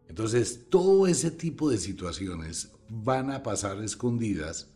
Entonces, 0.08 0.66
todo 0.68 1.06
ese 1.06 1.30
tipo 1.30 1.70
de 1.70 1.78
situaciones 1.78 2.72
van 2.88 3.30
a 3.30 3.44
pasar 3.44 3.80
escondidas 3.84 4.72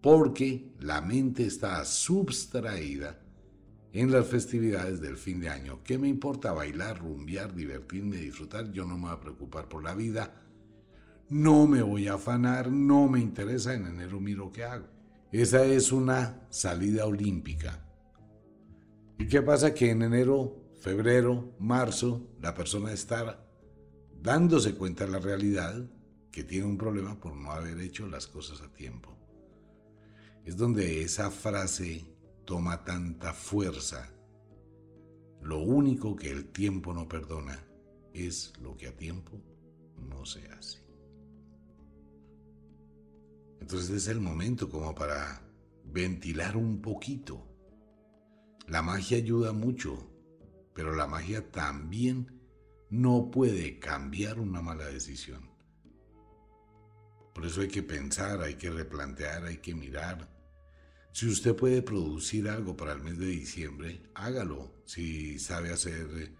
porque 0.00 0.72
la 0.80 1.00
mente 1.00 1.46
está 1.46 1.84
subtraída 1.84 3.20
en 3.92 4.12
las 4.12 4.26
festividades 4.26 5.00
del 5.00 5.16
fin 5.16 5.40
de 5.40 5.48
año. 5.48 5.82
¿Qué 5.82 5.98
me 5.98 6.08
importa 6.08 6.52
bailar, 6.52 6.98
rumbear, 6.98 7.54
divertirme, 7.54 8.16
disfrutar? 8.16 8.70
Yo 8.72 8.84
no 8.84 8.96
me 8.96 9.04
voy 9.04 9.12
a 9.12 9.20
preocupar 9.20 9.68
por 9.68 9.82
la 9.82 9.94
vida. 9.94 10.42
No 11.28 11.66
me 11.66 11.82
voy 11.82 12.06
a 12.06 12.14
afanar, 12.14 12.70
no 12.70 13.08
me 13.08 13.20
interesa, 13.20 13.74
en 13.74 13.86
enero 13.86 14.20
miro 14.20 14.52
qué 14.52 14.64
hago. 14.64 14.86
Esa 15.32 15.64
es 15.64 15.90
una 15.90 16.46
salida 16.50 17.06
olímpica. 17.06 17.84
¿Y 19.18 19.26
qué 19.26 19.42
pasa? 19.42 19.74
Que 19.74 19.90
en 19.90 20.02
enero, 20.02 20.62
febrero, 20.80 21.56
marzo, 21.58 22.30
la 22.40 22.54
persona 22.54 22.92
está 22.92 23.44
dándose 24.22 24.74
cuenta 24.74 25.06
de 25.06 25.12
la 25.12 25.18
realidad 25.18 25.88
que 26.30 26.44
tiene 26.44 26.66
un 26.66 26.76
problema 26.76 27.18
por 27.18 27.34
no 27.34 27.50
haber 27.50 27.80
hecho 27.80 28.06
las 28.06 28.26
cosas 28.26 28.60
a 28.60 28.72
tiempo. 28.72 29.16
Es 30.46 30.56
donde 30.56 31.02
esa 31.02 31.32
frase 31.32 32.06
toma 32.44 32.84
tanta 32.84 33.34
fuerza. 33.34 34.12
lo 35.42 35.58
único 35.58 36.14
que 36.16 36.30
el 36.30 36.46
tiempo 36.52 36.94
no 36.94 37.08
perdona 37.08 37.64
es 38.14 38.52
lo 38.60 38.76
que 38.76 38.88
a 38.88 38.96
tiempo 38.96 39.40
no 40.08 40.24
se 40.24 40.46
hace. 40.48 40.84
Entonces 43.60 43.90
es 43.90 44.08
el 44.08 44.20
momento 44.20 44.68
como 44.70 44.94
para 44.94 45.42
ventilar 45.84 46.56
un 46.56 46.80
poquito. 46.80 47.44
La 48.68 48.82
magia 48.82 49.18
ayuda 49.18 49.52
mucho, 49.52 50.10
pero 50.74 50.94
la 50.94 51.08
magia 51.08 51.50
también 51.50 52.40
no 52.88 53.30
puede 53.32 53.80
cambiar 53.80 54.38
una 54.38 54.62
mala 54.62 54.86
decisión. 54.86 55.50
Por 57.34 57.46
eso 57.46 57.60
hay 57.60 57.68
que 57.68 57.82
pensar, 57.82 58.40
hay 58.40 58.54
que 58.54 58.70
replantear, 58.70 59.44
hay 59.44 59.58
que 59.58 59.74
mirar. 59.74 60.35
Si 61.16 61.26
usted 61.26 61.56
puede 61.56 61.80
producir 61.80 62.46
algo 62.46 62.76
para 62.76 62.92
el 62.92 63.00
mes 63.00 63.18
de 63.18 63.24
diciembre, 63.24 64.02
hágalo. 64.12 64.70
Si 64.84 65.38
sabe 65.38 65.72
hacer 65.72 66.34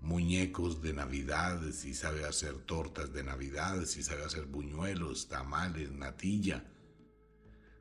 muñecos 0.00 0.80
de 0.80 0.94
Navidad, 0.94 1.60
si 1.72 1.92
sabe 1.92 2.24
hacer 2.24 2.54
tortas 2.60 3.12
de 3.12 3.22
Navidad, 3.22 3.84
si 3.84 4.02
sabe 4.02 4.24
hacer 4.24 4.46
buñuelos, 4.46 5.28
tamales, 5.28 5.92
natilla. 5.92 6.64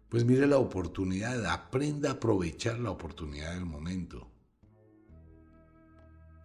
Pues 0.10 0.26
mire 0.26 0.46
la 0.46 0.58
oportunidad, 0.58 1.46
aprenda 1.46 2.10
a 2.10 2.14
aprovechar 2.16 2.80
la 2.80 2.92
oportunidad 2.92 3.54
del 3.54 3.66
momento. 3.66 4.30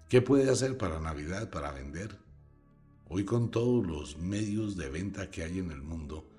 ¿Qué 0.09 0.23
puede 0.23 0.49
hacer 0.53 0.79
para 0.79 1.01
Navidad, 1.01 1.51
para 1.51 1.73
vender? 1.73 2.17
Hoy 3.09 3.25
con 3.25 3.51
todos 3.51 3.85
los 3.85 4.19
medios 4.19 4.77
de 4.77 4.89
venta 4.89 5.33
que 5.33 5.43
hay 5.43 5.59
en 5.59 5.73
el 5.73 5.83
mundo, 5.83 6.31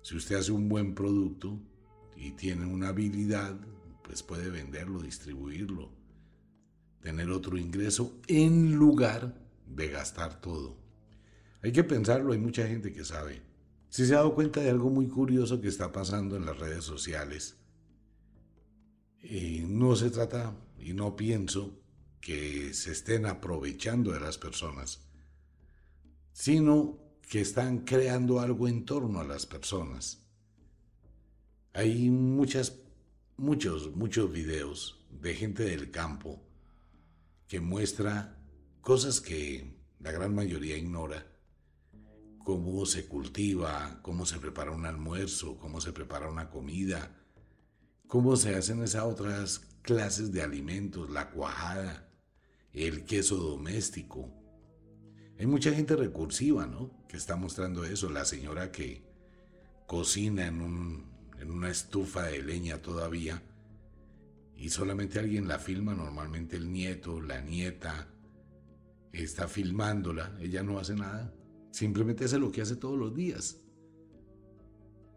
si 0.00 0.16
usted 0.16 0.36
hace 0.36 0.52
un 0.52 0.70
buen 0.70 0.94
producto 0.94 1.60
y 2.20 2.32
tiene 2.32 2.66
una 2.66 2.90
habilidad, 2.90 3.58
pues 4.04 4.22
puede 4.22 4.50
venderlo, 4.50 5.02
distribuirlo 5.02 6.00
tener 7.00 7.30
otro 7.30 7.56
ingreso 7.58 8.20
en 8.26 8.74
lugar 8.74 9.34
de 9.66 9.88
gastar 9.88 10.40
todo. 10.40 10.76
Hay 11.62 11.72
que 11.72 11.84
pensarlo, 11.84 12.32
hay 12.32 12.38
mucha 12.38 12.66
gente 12.66 12.92
que 12.92 13.04
sabe. 13.04 13.42
Si 13.88 14.06
se 14.06 14.14
ha 14.14 14.18
dado 14.18 14.34
cuenta 14.34 14.60
de 14.60 14.70
algo 14.70 14.90
muy 14.90 15.08
curioso 15.08 15.60
que 15.60 15.68
está 15.68 15.92
pasando 15.92 16.36
en 16.36 16.46
las 16.46 16.58
redes 16.58 16.84
sociales, 16.84 17.56
y 19.22 19.60
no 19.66 19.96
se 19.96 20.10
trata, 20.10 20.56
y 20.78 20.92
no 20.92 21.16
pienso, 21.16 21.78
que 22.20 22.72
se 22.74 22.92
estén 22.92 23.26
aprovechando 23.26 24.12
de 24.12 24.20
las 24.20 24.38
personas, 24.38 25.06
sino 26.32 26.98
que 27.28 27.40
están 27.40 27.78
creando 27.78 28.40
algo 28.40 28.68
en 28.68 28.84
torno 28.84 29.20
a 29.20 29.24
las 29.24 29.46
personas. 29.46 30.22
Hay 31.72 32.10
muchas, 32.10 32.80
muchos, 33.36 33.94
muchos 33.94 34.32
videos 34.32 35.06
de 35.10 35.34
gente 35.34 35.62
del 35.64 35.90
campo 35.90 36.42
que 37.46 37.60
muestra 37.60 38.38
cosas 38.80 39.20
que 39.20 39.76
la 40.00 40.10
gran 40.10 40.34
mayoría 40.34 40.76
ignora, 40.76 41.26
cómo 42.38 42.86
se 42.86 43.06
cultiva, 43.06 44.00
cómo 44.02 44.26
se 44.26 44.38
prepara 44.38 44.72
un 44.72 44.84
almuerzo, 44.84 45.58
cómo 45.58 45.80
se 45.80 45.92
prepara 45.92 46.28
una 46.28 46.50
comida, 46.50 47.16
cómo 48.08 48.36
se 48.36 48.56
hacen 48.56 48.82
esas 48.82 49.04
otras 49.04 49.60
clases 49.82 50.32
de 50.32 50.42
alimentos, 50.42 51.08
la 51.10 51.30
cuajada, 51.30 52.08
el 52.72 53.04
queso 53.04 53.36
doméstico. 53.36 54.28
Hay 55.38 55.46
mucha 55.46 55.72
gente 55.72 55.94
recursiva, 55.94 56.66
¿no? 56.66 56.90
Que 57.08 57.16
está 57.16 57.36
mostrando 57.36 57.84
eso. 57.84 58.10
La 58.10 58.24
señora 58.24 58.72
que 58.72 59.02
cocina 59.86 60.46
en, 60.46 60.60
un, 60.60 61.09
en 61.40 61.50
una 61.50 61.70
estufa 61.70 62.24
de 62.24 62.42
leña 62.42 62.78
todavía 62.78 63.42
y 64.56 64.68
solamente 64.68 65.18
alguien 65.18 65.48
la 65.48 65.58
filma, 65.58 65.94
normalmente 65.94 66.56
el 66.56 66.70
nieto, 66.70 67.20
la 67.20 67.40
nieta, 67.40 68.08
está 69.10 69.48
filmándola, 69.48 70.36
ella 70.38 70.62
no 70.62 70.78
hace 70.78 70.94
nada, 70.94 71.34
simplemente 71.70 72.26
hace 72.26 72.38
lo 72.38 72.52
que 72.52 72.60
hace 72.60 72.76
todos 72.76 72.98
los 72.98 73.14
días. 73.14 73.58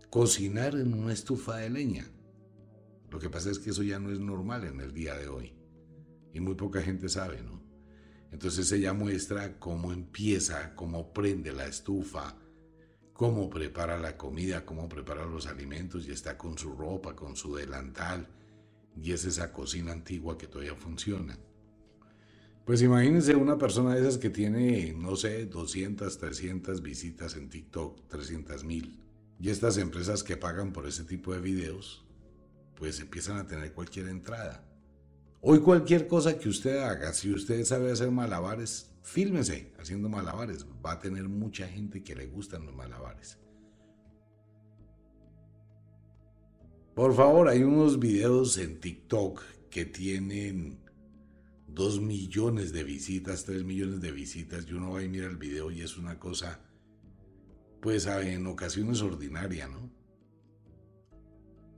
Cocinar 0.10 0.76
en 0.76 0.94
una 0.94 1.12
estufa 1.12 1.58
de 1.58 1.70
leña. 1.70 2.08
Lo 3.10 3.20
que 3.20 3.30
pasa 3.30 3.52
es 3.52 3.60
que 3.60 3.72
eso 3.72 3.84
ya 3.84 4.00
no 4.00 4.12
es 4.12 4.20
normal 4.20 4.64
en 4.64 4.80
el 4.80 4.94
día 4.94 5.16
de 5.16 5.28
hoy. 5.28 5.54
Y 6.34 6.40
muy 6.40 6.56
poca 6.56 6.82
gente 6.82 7.10
sabe, 7.10 7.42
¿no? 7.42 7.62
Entonces 8.32 8.72
ella 8.72 8.94
muestra 8.94 9.60
cómo 9.60 9.92
empieza, 9.92 10.74
cómo 10.76 11.14
prende 11.14 11.52
la 11.52 11.68
estufa, 11.68 12.36
cómo 13.14 13.50
prepara 13.50 13.98
la 13.98 14.18
comida, 14.18 14.66
cómo 14.66 14.90
prepara 14.90 15.26
los 15.26 15.48
alimentos 15.48 16.08
y 16.08 16.12
está 16.12 16.38
con 16.38 16.58
su 16.58 16.74
ropa, 16.74 17.16
con 17.16 17.36
su 17.36 17.56
delantal 17.56 18.28
y 19.02 19.12
es 19.12 19.26
esa 19.26 19.52
cocina 19.52 19.92
antigua 19.92 20.38
que 20.38 20.48
todavía 20.48 20.76
funciona. 20.76 21.38
Pues 22.66 22.82
imagínense 22.82 23.36
una 23.36 23.58
persona 23.58 23.94
de 23.94 24.02
esas 24.02 24.18
que 24.18 24.30
tiene, 24.30 24.94
no 24.94 25.16
sé, 25.16 25.46
200, 25.46 26.18
300 26.18 26.82
visitas 26.82 27.36
en 27.36 27.50
TikTok, 27.50 28.08
300 28.08 28.64
mil. 28.64 29.00
Y 29.40 29.50
estas 29.50 29.78
empresas 29.78 30.24
que 30.24 30.38
pagan 30.38 30.72
por 30.72 30.88
ese 30.88 31.04
tipo 31.04 31.34
de 31.34 31.42
videos, 31.42 32.06
pues 32.76 33.02
empiezan 33.02 33.38
a 33.38 33.48
tener 33.48 33.74
cualquier 33.74 34.08
entrada. 34.08 34.66
Hoy 35.46 35.60
cualquier 35.60 36.08
cosa 36.08 36.40
que 36.40 36.48
usted 36.48 36.78
haga, 36.78 37.12
si 37.12 37.30
usted 37.30 37.66
sabe 37.66 37.92
hacer 37.92 38.10
malabares, 38.10 38.96
fílmese 39.02 39.74
haciendo 39.78 40.08
malabares. 40.08 40.66
Va 40.86 40.94
a 40.94 41.00
tener 41.00 41.28
mucha 41.28 41.68
gente 41.68 42.02
que 42.02 42.16
le 42.16 42.28
gustan 42.28 42.66
los 42.66 42.74
malabares. 42.74 43.38
Por 46.96 47.14
favor, 47.14 47.50
hay 47.50 47.62
unos 47.62 48.00
videos 48.00 48.58
en 48.58 48.80
TikTok 48.80 49.42
que 49.70 49.84
tienen 49.84 50.80
2 51.68 52.00
millones 52.00 52.72
de 52.72 52.86
visitas, 52.86 53.44
3 53.44 53.66
millones 53.66 54.00
de 54.00 54.14
visitas, 54.14 54.66
y 54.66 54.72
uno 54.72 54.92
va 54.92 55.04
y 55.04 55.10
mira 55.10 55.28
el 55.28 55.36
video 55.36 55.72
y 55.72 55.82
es 55.82 55.98
una 55.98 56.20
cosa, 56.20 56.62
pues 57.82 58.06
en 58.06 58.48
ocasiones 58.48 59.02
ordinaria, 59.02 59.68
¿no? 59.68 59.92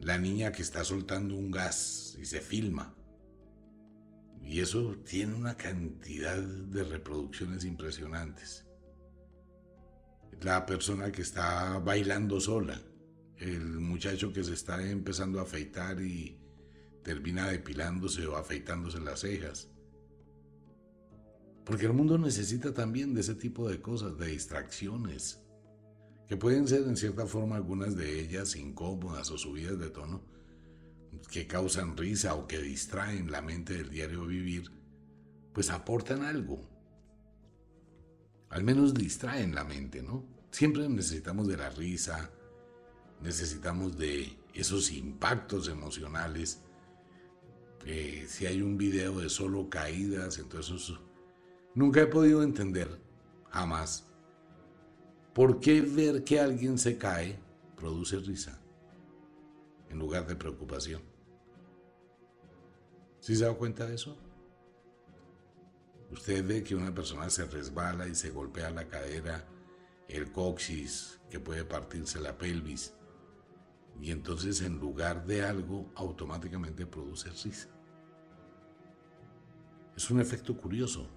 La 0.01 0.19
niña 0.19 0.51
que 0.51 0.61
está 0.61 0.83
soltando 0.83 1.35
un 1.35 1.49
gas 1.49 2.15
y 2.21 2.25
se 2.25 2.41
filma. 2.41 2.94
Y 4.45 4.61
eso 4.61 4.95
tiene 5.03 5.33
una 5.33 5.57
cantidad 5.57 6.37
de 6.37 6.83
reproducciones 6.83 7.65
impresionantes. 7.65 8.65
La 10.41 10.65
persona 10.65 11.11
que 11.11 11.23
está 11.23 11.79
bailando 11.79 12.39
sola 12.39 12.79
el 13.37 13.79
muchacho 13.79 14.31
que 14.31 14.43
se 14.43 14.53
está 14.53 14.81
empezando 14.89 15.39
a 15.39 15.43
afeitar 15.43 16.01
y 16.01 16.39
termina 17.03 17.49
depilándose 17.49 18.25
o 18.27 18.35
afeitándose 18.35 18.99
las 18.99 19.21
cejas. 19.21 19.69
Porque 21.65 21.85
el 21.85 21.93
mundo 21.93 22.17
necesita 22.17 22.73
también 22.73 23.13
de 23.13 23.21
ese 23.21 23.35
tipo 23.35 23.67
de 23.67 23.81
cosas, 23.81 24.17
de 24.17 24.27
distracciones, 24.27 25.41
que 26.27 26.37
pueden 26.37 26.67
ser 26.67 26.83
en 26.83 26.95
cierta 26.95 27.25
forma 27.25 27.55
algunas 27.55 27.95
de 27.95 28.19
ellas 28.19 28.55
incómodas 28.55 29.29
o 29.31 29.37
subidas 29.37 29.79
de 29.79 29.89
tono, 29.89 30.23
que 31.29 31.47
causan 31.47 31.97
risa 31.97 32.35
o 32.35 32.47
que 32.47 32.61
distraen 32.61 33.31
la 33.31 33.41
mente 33.41 33.73
del 33.73 33.89
diario 33.89 34.25
vivir, 34.25 34.71
pues 35.53 35.69
aportan 35.69 36.23
algo. 36.23 36.61
Al 38.49 38.63
menos 38.63 38.93
distraen 38.93 39.53
la 39.55 39.63
mente, 39.63 40.01
¿no? 40.01 40.25
Siempre 40.51 40.87
necesitamos 40.87 41.47
de 41.47 41.57
la 41.57 41.69
risa, 41.69 42.31
necesitamos 43.21 43.97
de 43.97 44.37
esos 44.53 44.91
impactos 44.91 45.67
emocionales. 45.67 46.61
Eh, 47.85 48.25
si 48.27 48.45
hay 48.45 48.61
un 48.61 48.77
video 48.77 49.19
de 49.19 49.29
solo 49.29 49.69
caídas, 49.69 50.39
entonces 50.39 50.93
nunca 51.73 52.01
he 52.01 52.07
podido 52.07 52.41
entender, 52.41 52.99
jamás, 53.49 54.05
por 55.33 55.59
qué 55.59 55.81
ver 55.81 56.23
que 56.23 56.39
alguien 56.39 56.77
se 56.77 56.97
cae 56.97 57.37
produce 57.75 58.17
risa 58.19 58.64
en 59.89 59.99
lugar 59.99 60.27
de 60.27 60.35
preocupación. 60.35 61.01
¿Sí 63.19 63.35
se 63.35 63.45
da 63.45 63.53
cuenta 63.53 63.85
de 63.85 63.95
eso? 63.95 64.17
Usted 66.11 66.45
ve 66.45 66.63
que 66.63 66.75
una 66.75 66.93
persona 66.93 67.29
se 67.29 67.45
resbala 67.45 68.07
y 68.07 68.15
se 68.15 68.29
golpea 68.29 68.69
la 68.69 68.87
cadera, 68.87 69.47
el 70.07 70.31
coxis, 70.31 71.19
que 71.29 71.39
puede 71.39 71.65
partirse 71.65 72.19
la 72.19 72.37
pelvis, 72.37 72.93
y 73.99 74.11
entonces 74.11 74.61
en 74.61 74.79
lugar 74.79 75.25
de 75.25 75.43
algo 75.43 75.91
automáticamente 75.95 76.85
produce 76.85 77.29
risa. 77.29 77.69
Es 79.95 80.11
un 80.11 80.19
efecto 80.19 80.55
curioso. 80.55 81.09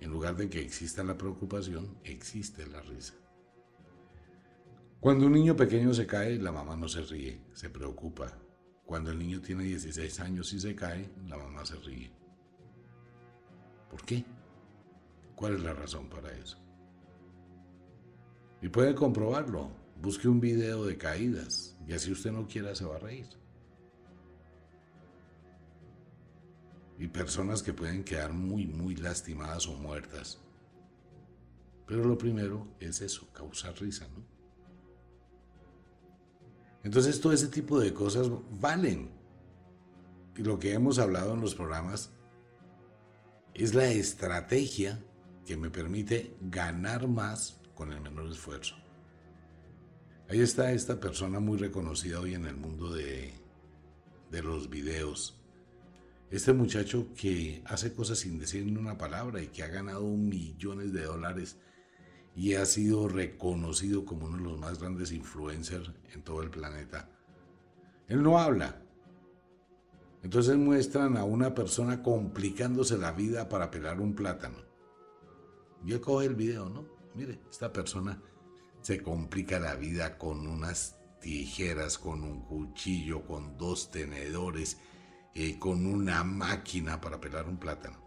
En 0.00 0.10
lugar 0.10 0.36
de 0.36 0.48
que 0.48 0.60
exista 0.60 1.04
la 1.04 1.18
preocupación, 1.18 1.98
existe 2.04 2.66
la 2.66 2.80
risa. 2.80 3.19
Cuando 5.00 5.26
un 5.26 5.32
niño 5.32 5.56
pequeño 5.56 5.94
se 5.94 6.06
cae, 6.06 6.38
la 6.38 6.52
mamá 6.52 6.76
no 6.76 6.88
se 6.88 7.00
ríe, 7.02 7.40
se 7.54 7.70
preocupa. 7.70 8.38
Cuando 8.84 9.10
el 9.10 9.18
niño 9.18 9.40
tiene 9.40 9.64
16 9.64 10.20
años 10.20 10.52
y 10.52 10.60
se 10.60 10.74
cae, 10.74 11.10
la 11.26 11.38
mamá 11.38 11.64
se 11.64 11.76
ríe. 11.76 12.12
¿Por 13.90 14.04
qué? 14.04 14.24
¿Cuál 15.34 15.54
es 15.54 15.62
la 15.62 15.72
razón 15.72 16.08
para 16.08 16.30
eso? 16.32 16.58
Y 18.60 18.68
puede 18.68 18.94
comprobarlo. 18.94 19.70
Busque 20.00 20.28
un 20.28 20.40
video 20.40 20.84
de 20.84 20.96
caídas 20.96 21.78
y 21.86 21.92
así 21.92 22.12
usted 22.12 22.32
no 22.32 22.46
quiera 22.46 22.74
se 22.74 22.84
va 22.84 22.96
a 22.96 23.00
reír. 23.00 23.40
y 27.00 27.08
personas 27.08 27.62
que 27.62 27.72
pueden 27.72 28.04
quedar 28.04 28.34
muy, 28.34 28.66
muy 28.66 28.94
lastimadas 28.94 29.66
o 29.66 29.72
muertas. 29.72 30.38
Pero 31.86 32.04
lo 32.04 32.18
primero 32.18 32.68
es 32.78 33.00
eso, 33.00 33.26
causar 33.32 33.74
risa, 33.80 34.06
¿no? 34.08 34.39
Entonces 36.82 37.20
todo 37.20 37.32
ese 37.32 37.48
tipo 37.48 37.78
de 37.78 37.92
cosas 37.92 38.28
valen. 38.60 39.10
Y 40.36 40.42
lo 40.42 40.58
que 40.58 40.72
hemos 40.72 40.98
hablado 40.98 41.34
en 41.34 41.40
los 41.40 41.54
programas 41.54 42.10
es 43.54 43.74
la 43.74 43.90
estrategia 43.90 45.02
que 45.44 45.56
me 45.56 45.70
permite 45.70 46.36
ganar 46.40 47.08
más 47.08 47.60
con 47.74 47.92
el 47.92 48.00
menor 48.00 48.30
esfuerzo. 48.30 48.76
Ahí 50.28 50.40
está 50.40 50.72
esta 50.72 51.00
persona 51.00 51.40
muy 51.40 51.58
reconocida 51.58 52.20
hoy 52.20 52.34
en 52.34 52.46
el 52.46 52.56
mundo 52.56 52.92
de, 52.92 53.34
de 54.30 54.42
los 54.42 54.70
videos. 54.70 55.36
Este 56.30 56.52
muchacho 56.52 57.08
que 57.16 57.62
hace 57.66 57.92
cosas 57.92 58.20
sin 58.20 58.38
decir 58.38 58.64
ni 58.64 58.76
una 58.76 58.96
palabra 58.96 59.42
y 59.42 59.48
que 59.48 59.64
ha 59.64 59.68
ganado 59.68 60.06
millones 60.06 60.92
de 60.92 61.02
dólares 61.02 61.56
y 62.34 62.54
ha 62.54 62.64
sido 62.66 63.08
reconocido 63.08 64.04
como 64.04 64.26
uno 64.26 64.36
de 64.38 64.44
los 64.44 64.58
más 64.58 64.78
grandes 64.78 65.12
influencers 65.12 65.90
en 66.14 66.22
todo 66.22 66.42
el 66.42 66.50
planeta. 66.50 67.08
Él 68.08 68.22
no 68.22 68.38
habla. 68.38 68.82
Entonces 70.22 70.56
muestran 70.56 71.16
a 71.16 71.24
una 71.24 71.54
persona 71.54 72.02
complicándose 72.02 72.98
la 72.98 73.12
vida 73.12 73.48
para 73.48 73.70
pelar 73.70 74.00
un 74.00 74.14
plátano. 74.14 74.58
Yo 75.84 76.00
coge 76.00 76.26
el 76.26 76.34
video, 76.34 76.68
¿no? 76.68 76.84
Mire, 77.14 77.40
esta 77.50 77.72
persona 77.72 78.22
se 78.82 79.02
complica 79.02 79.58
la 79.58 79.74
vida 79.76 80.18
con 80.18 80.46
unas 80.46 80.96
tijeras, 81.20 81.98
con 81.98 82.22
un 82.22 82.42
cuchillo, 82.42 83.24
con 83.26 83.56
dos 83.56 83.90
tenedores, 83.90 84.78
eh, 85.34 85.58
con 85.58 85.86
una 85.86 86.24
máquina 86.24 87.00
para 87.00 87.20
pelar 87.20 87.48
un 87.48 87.56
plátano. 87.56 87.98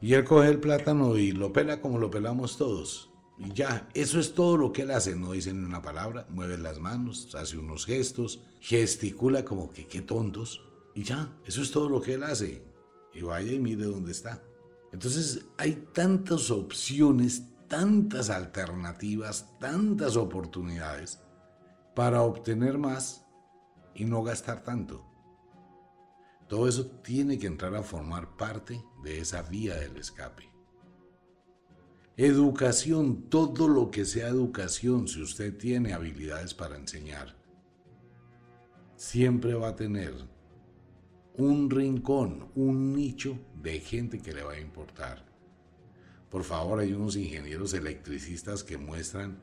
Y 0.00 0.14
él 0.14 0.24
coge 0.24 0.48
el 0.48 0.60
plátano 0.60 1.16
y 1.16 1.32
lo 1.32 1.52
pela 1.52 1.80
como 1.80 1.98
lo 1.98 2.10
pelamos 2.10 2.56
todos. 2.56 3.09
Y 3.42 3.54
ya, 3.54 3.88
eso 3.94 4.20
es 4.20 4.34
todo 4.34 4.58
lo 4.58 4.70
que 4.70 4.82
él 4.82 4.90
hace. 4.90 5.16
No 5.16 5.32
dice 5.32 5.54
ni 5.54 5.64
una 5.64 5.80
palabra, 5.80 6.26
mueve 6.28 6.58
las 6.58 6.78
manos, 6.78 7.34
hace 7.34 7.56
unos 7.56 7.86
gestos, 7.86 8.42
gesticula 8.60 9.46
como 9.46 9.70
que 9.70 9.86
qué 9.86 10.02
tontos. 10.02 10.62
Y 10.94 11.04
ya, 11.04 11.34
eso 11.46 11.62
es 11.62 11.70
todo 11.70 11.88
lo 11.88 12.02
que 12.02 12.14
él 12.14 12.22
hace. 12.22 12.62
Y 13.14 13.22
vaya 13.22 13.50
y 13.50 13.58
mire 13.58 13.84
dónde 13.84 14.12
está. 14.12 14.42
Entonces 14.92 15.46
hay 15.56 15.88
tantas 15.94 16.50
opciones, 16.50 17.44
tantas 17.66 18.28
alternativas, 18.28 19.46
tantas 19.58 20.16
oportunidades 20.16 21.18
para 21.94 22.20
obtener 22.20 22.76
más 22.76 23.24
y 23.94 24.04
no 24.04 24.22
gastar 24.22 24.62
tanto. 24.62 25.02
Todo 26.46 26.68
eso 26.68 26.84
tiene 27.02 27.38
que 27.38 27.46
entrar 27.46 27.74
a 27.74 27.82
formar 27.82 28.36
parte 28.36 28.84
de 29.02 29.20
esa 29.20 29.40
vía 29.40 29.76
del 29.76 29.96
escape. 29.96 30.49
Educación, 32.16 33.30
todo 33.30 33.68
lo 33.68 33.90
que 33.90 34.04
sea 34.04 34.28
educación, 34.28 35.08
si 35.08 35.22
usted 35.22 35.56
tiene 35.56 35.94
habilidades 35.94 36.52
para 36.52 36.76
enseñar, 36.76 37.34
siempre 38.96 39.54
va 39.54 39.68
a 39.68 39.76
tener 39.76 40.12
un 41.36 41.70
rincón, 41.70 42.50
un 42.54 42.92
nicho 42.94 43.38
de 43.62 43.80
gente 43.80 44.18
que 44.18 44.34
le 44.34 44.42
va 44.42 44.52
a 44.52 44.60
importar. 44.60 45.24
Por 46.28 46.44
favor, 46.44 46.80
hay 46.80 46.92
unos 46.92 47.16
ingenieros 47.16 47.72
electricistas 47.72 48.62
que 48.62 48.76
muestran 48.76 49.38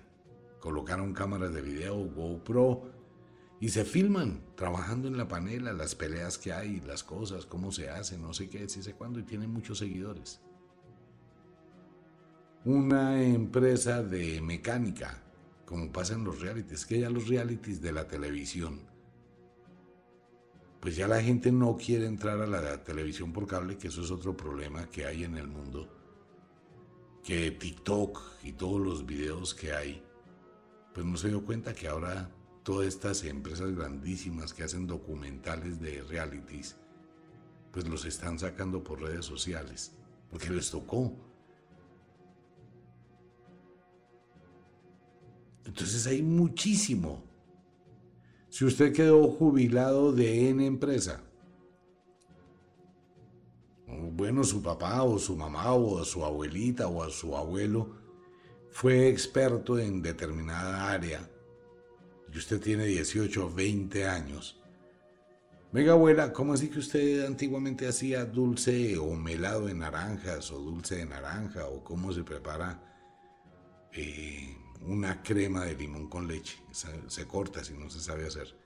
Colocaron 0.60 1.14
cámaras 1.14 1.54
de 1.54 1.62
video, 1.62 1.96
GoPro, 1.96 2.90
y 3.60 3.70
se 3.70 3.86
filman 3.86 4.42
trabajando 4.56 5.08
en 5.08 5.18
la 5.18 5.28
panela, 5.28 5.72
las 5.74 5.96
peleas 5.96 6.38
que 6.38 6.52
hay, 6.52 6.82
las 6.82 7.04
cosas, 7.04 7.46
cómo 7.46 7.72
se 7.72 7.90
hacen, 7.90 8.22
no 8.22 8.34
sé 8.34 8.50
qué, 8.50 8.68
si 8.68 8.82
sé 8.82 8.94
cuándo, 8.94 9.20
y 9.20 9.24
tienen 9.24 9.52
muchos 9.52 9.78
seguidores. 9.78 10.42
Una 12.66 13.22
empresa 13.24 14.02
de 14.02 14.42
mecánica, 14.42 15.22
como 15.66 15.92
pasa 15.92 16.16
en 16.16 16.24
los 16.24 16.42
realities, 16.42 16.86
que 16.86 17.00
ya 17.00 17.10
los 17.12 17.28
realities 17.28 17.82
de 17.82 17.92
la 17.92 18.08
televisión, 18.08 18.82
pues 20.80 20.96
ya 20.96 21.08
la 21.08 21.22
gente 21.22 21.52
no 21.52 21.78
quiere 21.78 22.08
entrar 22.08 22.42
a 22.42 22.48
la 22.48 22.84
televisión 22.84 23.32
por 23.32 23.48
cable, 23.48 23.78
que 23.78 23.88
eso 23.88 24.02
es 24.02 24.10
otro 24.10 24.36
problema 24.36 24.90
que 24.90 25.06
hay 25.06 25.24
en 25.24 25.38
el 25.38 25.48
mundo 25.48 25.95
que 27.26 27.50
TikTok 27.50 28.22
y 28.44 28.52
todos 28.52 28.80
los 28.80 29.06
videos 29.06 29.56
que 29.56 29.74
hay, 29.74 30.04
pues 30.94 31.06
no 31.06 31.18
se 31.18 31.30
dio 31.30 31.44
cuenta 31.44 31.74
que 31.74 31.88
ahora 31.88 32.30
todas 32.62 32.88
estas 32.88 33.24
empresas 33.24 33.76
grandísimas 33.76 34.54
que 34.54 34.64
hacen 34.64 34.86
documentales 34.86 35.82
de 35.82 36.04
realities, 36.04 36.76
pues 37.72 37.88
los 37.88 38.06
están 38.06 38.38
sacando 38.38 38.84
por 38.84 39.02
redes 39.02 39.26
sociales, 39.26 39.94
porque 40.30 40.52
les 40.52 40.70
tocó. 40.70 41.14
Entonces 45.66 46.06
hay 46.06 46.22
muchísimo. 46.22 47.24
Si 48.50 48.66
usted 48.66 48.94
quedó 48.94 49.28
jubilado 49.32 50.12
de 50.12 50.50
N 50.50 50.64
empresa, 50.64 51.24
bueno, 53.88 54.44
su 54.44 54.62
papá 54.62 55.04
o 55.04 55.20
su 55.20 55.36
mamá 55.36 55.74
o 55.74 56.04
su 56.04 56.26
abuelita 56.26 56.88
o 56.88 57.04
a 57.04 57.10
su 57.10 57.36
abuelo 57.36 57.96
fue 58.72 59.10
experto 59.10 59.78
en 59.80 60.02
determinada 60.02 60.92
área 60.92 61.30
y 62.32 62.38
usted 62.38 62.60
tiene 62.60 62.86
18 62.86 63.46
o 63.46 63.54
20 63.54 64.08
años. 64.08 64.60
Venga, 65.72 65.94
abuela, 65.94 66.34
¿cómo 66.34 66.54
así 66.54 66.70
que 66.70 66.80
usted 66.80 67.26
antiguamente 67.26 67.88
hacía 67.88 68.26
dulce 68.26 68.98
o 68.98 69.14
melado 69.14 69.68
de 69.68 69.74
naranjas 69.74 70.52
o 70.52 70.60
dulce 70.60 70.96
de 70.96 71.06
naranja 71.06 71.68
o 71.68 71.84
cómo 71.84 72.14
se 72.14 72.24
prepara 72.24 72.82
eh, 73.92 74.58
una 74.82 75.22
crema 75.22 75.66
de 75.66 75.76
limón 75.76 76.08
con 76.10 76.28
leche? 76.28 76.58
se 77.08 77.28
corta 77.28 77.64
si 77.64 77.74
no 77.74 77.90
se 77.90 78.00
sabe 78.00 78.26
hacer. 78.26 78.65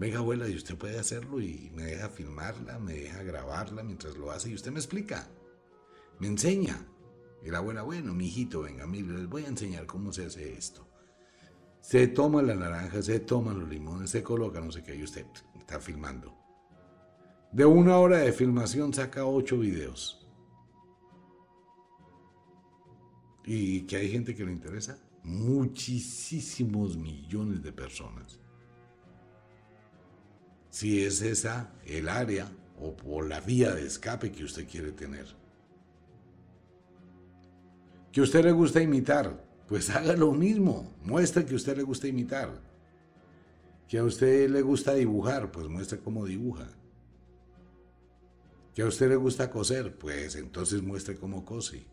Venga, 0.00 0.20
abuela, 0.20 0.48
y 0.48 0.56
usted 0.56 0.78
puede 0.78 0.98
hacerlo 0.98 1.42
y 1.42 1.70
me 1.74 1.82
deja 1.84 2.08
filmarla, 2.08 2.78
me 2.78 2.94
deja 2.94 3.22
grabarla 3.22 3.82
mientras 3.82 4.16
lo 4.16 4.30
hace 4.30 4.48
y 4.48 4.54
usted 4.54 4.72
me 4.72 4.78
explica, 4.78 5.28
me 6.18 6.26
enseña. 6.26 6.86
Y 7.44 7.50
la 7.50 7.58
abuela, 7.58 7.82
bueno, 7.82 8.14
mi 8.14 8.28
hijito, 8.28 8.62
venga, 8.62 8.86
mire, 8.86 9.08
les 9.08 9.28
voy 9.28 9.44
a 9.44 9.48
enseñar 9.48 9.84
cómo 9.84 10.10
se 10.10 10.24
hace 10.24 10.54
esto. 10.54 10.88
Se 11.82 12.08
toma 12.08 12.40
la 12.40 12.54
naranja, 12.54 13.02
se 13.02 13.20
toma 13.20 13.52
los 13.52 13.68
limones, 13.68 14.08
se 14.08 14.22
coloca 14.22 14.58
no 14.58 14.72
sé 14.72 14.82
qué, 14.82 14.94
y 14.94 15.02
usted 15.02 15.26
está 15.58 15.78
filmando. 15.80 16.34
De 17.52 17.66
una 17.66 17.98
hora 17.98 18.20
de 18.20 18.32
filmación 18.32 18.94
saca 18.94 19.26
ocho 19.26 19.58
videos. 19.58 20.26
¿Y 23.44 23.82
que 23.82 23.96
hay 23.96 24.10
gente 24.10 24.34
que 24.34 24.46
le 24.46 24.52
interesa? 24.52 24.98
Muchísimos 25.24 26.96
millones 26.96 27.62
de 27.62 27.72
personas 27.72 28.39
si 30.70 31.04
es 31.04 31.20
esa 31.20 31.72
el 31.84 32.08
área 32.08 32.50
o, 33.04 33.22
la 33.22 33.40
vía 33.40 33.74
de 33.74 33.86
escape 33.86 34.32
que 34.32 34.44
usted 34.44 34.66
quiere 34.66 34.92
tener. 34.92 35.26
Que 38.12 38.22
usted 38.22 38.42
le 38.44 38.52
gusta 38.52 38.80
imitar, 38.80 39.44
pues 39.68 39.90
haga 39.96 40.14
lo 40.14 40.32
mismo, 40.32 40.90
muestre 41.04 41.44
que 41.44 41.54
usted 41.54 41.76
le 41.76 41.82
gusta 41.82 42.08
imitar. 42.08 42.50
Que 43.88 43.98
a 43.98 44.04
usted 44.04 44.48
le 44.48 44.62
gusta 44.62 44.94
dibujar, 44.94 45.50
pues 45.50 45.68
muestre 45.68 45.98
cómo 45.98 46.24
dibuja. 46.24 46.68
Que 48.74 48.82
a 48.82 48.86
usted 48.86 49.08
le 49.08 49.16
gusta 49.16 49.50
coser, 49.50 49.96
pues 49.98 50.36
entonces 50.36 50.80
muestre 50.80 51.16
cómo 51.16 51.44
cose. 51.44 51.84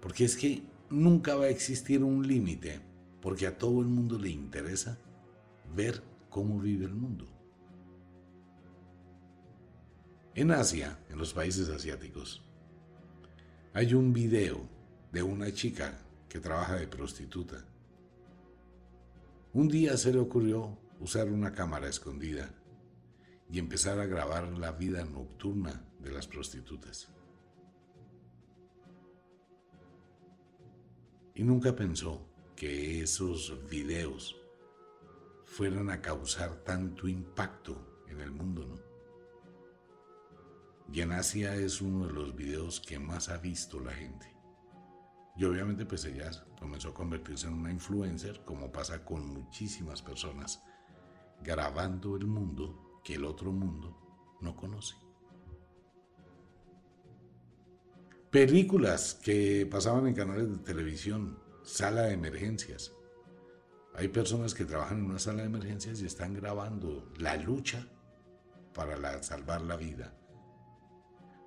Porque 0.00 0.24
es 0.24 0.36
que 0.36 0.62
nunca 0.88 1.34
va 1.34 1.44
a 1.44 1.50
existir 1.50 2.02
un 2.02 2.26
límite, 2.26 2.80
porque 3.20 3.46
a 3.46 3.58
todo 3.58 3.82
el 3.82 3.88
mundo 3.88 4.18
le 4.18 4.30
interesa 4.30 4.98
ver 5.76 6.02
cómo 6.30 6.58
vive 6.58 6.86
el 6.86 6.94
mundo. 6.94 7.39
En 10.40 10.52
Asia, 10.52 10.98
en 11.10 11.18
los 11.18 11.34
países 11.34 11.68
asiáticos, 11.68 12.40
hay 13.74 13.92
un 13.92 14.10
video 14.14 14.66
de 15.12 15.22
una 15.22 15.52
chica 15.52 15.98
que 16.30 16.40
trabaja 16.40 16.76
de 16.76 16.88
prostituta. 16.88 17.62
Un 19.52 19.68
día 19.68 19.98
se 19.98 20.14
le 20.14 20.18
ocurrió 20.18 20.78
usar 20.98 21.28
una 21.28 21.52
cámara 21.52 21.90
escondida 21.90 22.54
y 23.50 23.58
empezar 23.58 24.00
a 24.00 24.06
grabar 24.06 24.44
la 24.56 24.72
vida 24.72 25.04
nocturna 25.04 25.84
de 25.98 26.10
las 26.10 26.26
prostitutas. 26.26 27.10
Y 31.34 31.42
nunca 31.42 31.76
pensó 31.76 32.26
que 32.56 33.02
esos 33.02 33.68
videos 33.68 34.40
fueran 35.44 35.90
a 35.90 36.00
causar 36.00 36.64
tanto 36.64 37.08
impacto 37.08 38.04
en 38.08 38.20
el 38.20 38.30
mundo, 38.30 38.64
¿no? 38.64 38.89
Y 40.92 41.02
en 41.02 41.12
Asia 41.12 41.54
es 41.54 41.80
uno 41.80 42.06
de 42.06 42.12
los 42.12 42.34
videos 42.34 42.80
que 42.80 42.98
más 42.98 43.28
ha 43.28 43.38
visto 43.38 43.78
la 43.78 43.92
gente. 43.92 44.34
Y 45.36 45.44
obviamente 45.44 45.86
pues 45.86 46.04
ella 46.04 46.30
comenzó 46.58 46.88
a 46.88 46.94
convertirse 46.94 47.46
en 47.46 47.54
una 47.54 47.70
influencer, 47.70 48.44
como 48.44 48.72
pasa 48.72 49.04
con 49.04 49.26
muchísimas 49.26 50.02
personas, 50.02 50.62
grabando 51.42 52.16
el 52.16 52.26
mundo 52.26 53.00
que 53.04 53.14
el 53.14 53.24
otro 53.24 53.52
mundo 53.52 54.36
no 54.40 54.56
conoce. 54.56 54.96
Películas 58.30 59.14
que 59.14 59.66
pasaban 59.66 60.06
en 60.06 60.14
canales 60.14 60.50
de 60.50 60.58
televisión, 60.58 61.38
sala 61.62 62.02
de 62.02 62.14
emergencias. 62.14 62.92
Hay 63.94 64.08
personas 64.08 64.54
que 64.54 64.64
trabajan 64.64 64.98
en 64.98 65.04
una 65.06 65.18
sala 65.18 65.42
de 65.42 65.48
emergencias 65.48 66.00
y 66.00 66.06
están 66.06 66.34
grabando 66.34 67.10
la 67.18 67.36
lucha 67.36 67.88
para 68.72 69.22
salvar 69.22 69.62
la 69.62 69.76
vida. 69.76 70.19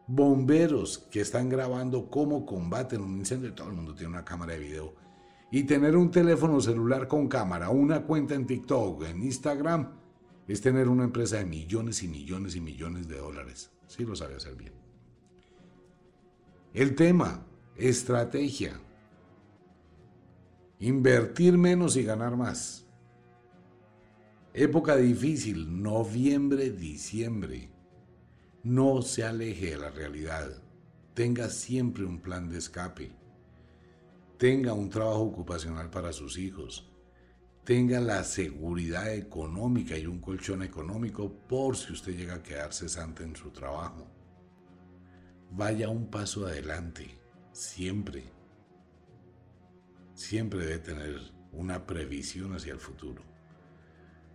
Bomberos 0.07 0.97
que 1.09 1.21
están 1.21 1.47
grabando 1.49 2.09
cómo 2.09 2.45
combaten 2.45 3.01
un 3.01 3.17
incendio. 3.17 3.53
Todo 3.53 3.69
el 3.69 3.75
mundo 3.75 3.95
tiene 3.95 4.13
una 4.13 4.25
cámara 4.25 4.53
de 4.53 4.59
video. 4.59 4.93
Y 5.51 5.63
tener 5.63 5.95
un 5.95 6.11
teléfono 6.11 6.59
celular 6.59 7.07
con 7.07 7.27
cámara, 7.27 7.69
una 7.69 8.03
cuenta 8.03 8.33
en 8.33 8.47
TikTok, 8.47 9.03
en 9.03 9.23
Instagram, 9.23 9.91
es 10.47 10.61
tener 10.61 10.89
una 10.89 11.03
empresa 11.03 11.37
de 11.37 11.45
millones 11.45 12.03
y 12.03 12.07
millones 12.07 12.55
y 12.55 12.61
millones 12.61 13.07
de 13.07 13.17
dólares. 13.17 13.71
Sí 13.87 14.03
lo 14.03 14.15
sabe 14.15 14.35
hacer 14.35 14.55
bien. 14.55 14.73
El 16.73 16.95
tema, 16.95 17.45
estrategia. 17.77 18.79
Invertir 20.79 21.57
menos 21.57 21.95
y 21.95 22.03
ganar 22.03 22.35
más. 22.35 22.85
Época 24.53 24.95
difícil, 24.97 25.81
noviembre, 25.81 26.71
diciembre. 26.71 27.72
No 28.63 29.01
se 29.01 29.23
aleje 29.23 29.71
de 29.71 29.77
la 29.77 29.89
realidad. 29.89 30.61
Tenga 31.13 31.49
siempre 31.49 32.05
un 32.05 32.19
plan 32.19 32.49
de 32.49 32.57
escape. 32.57 33.11
Tenga 34.37 34.73
un 34.73 34.89
trabajo 34.89 35.21
ocupacional 35.21 35.89
para 35.89 36.11
sus 36.11 36.37
hijos. 36.37 36.89
Tenga 37.63 37.99
la 37.99 38.23
seguridad 38.23 39.13
económica 39.13 39.97
y 39.97 40.05
un 40.05 40.19
colchón 40.19 40.63
económico 40.63 41.31
por 41.47 41.77
si 41.77 41.93
usted 41.93 42.17
llega 42.17 42.35
a 42.35 42.43
quedar 42.43 42.73
cesante 42.73 43.23
en 43.23 43.35
su 43.35 43.51
trabajo 43.51 44.07
vaya 45.55 45.87
un 45.89 46.09
paso 46.09 46.47
adelante, 46.47 47.07
siempre. 47.51 48.23
Siempre 50.15 50.59
debe 50.59 50.79
tener 50.79 51.19
una 51.51 51.85
previsión 51.85 52.55
hacia 52.55 52.73
el 52.73 52.79
futuro. 52.79 53.21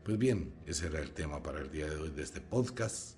Pues 0.05 0.17
bien, 0.17 0.55
ese 0.67 0.87
era 0.87 1.01
el 1.01 1.13
tema 1.13 1.43
para 1.43 1.61
el 1.61 1.71
día 1.71 1.89
de 1.89 1.97
hoy 1.97 2.11
de 2.11 2.23
este 2.23 2.41
podcast. 2.41 3.18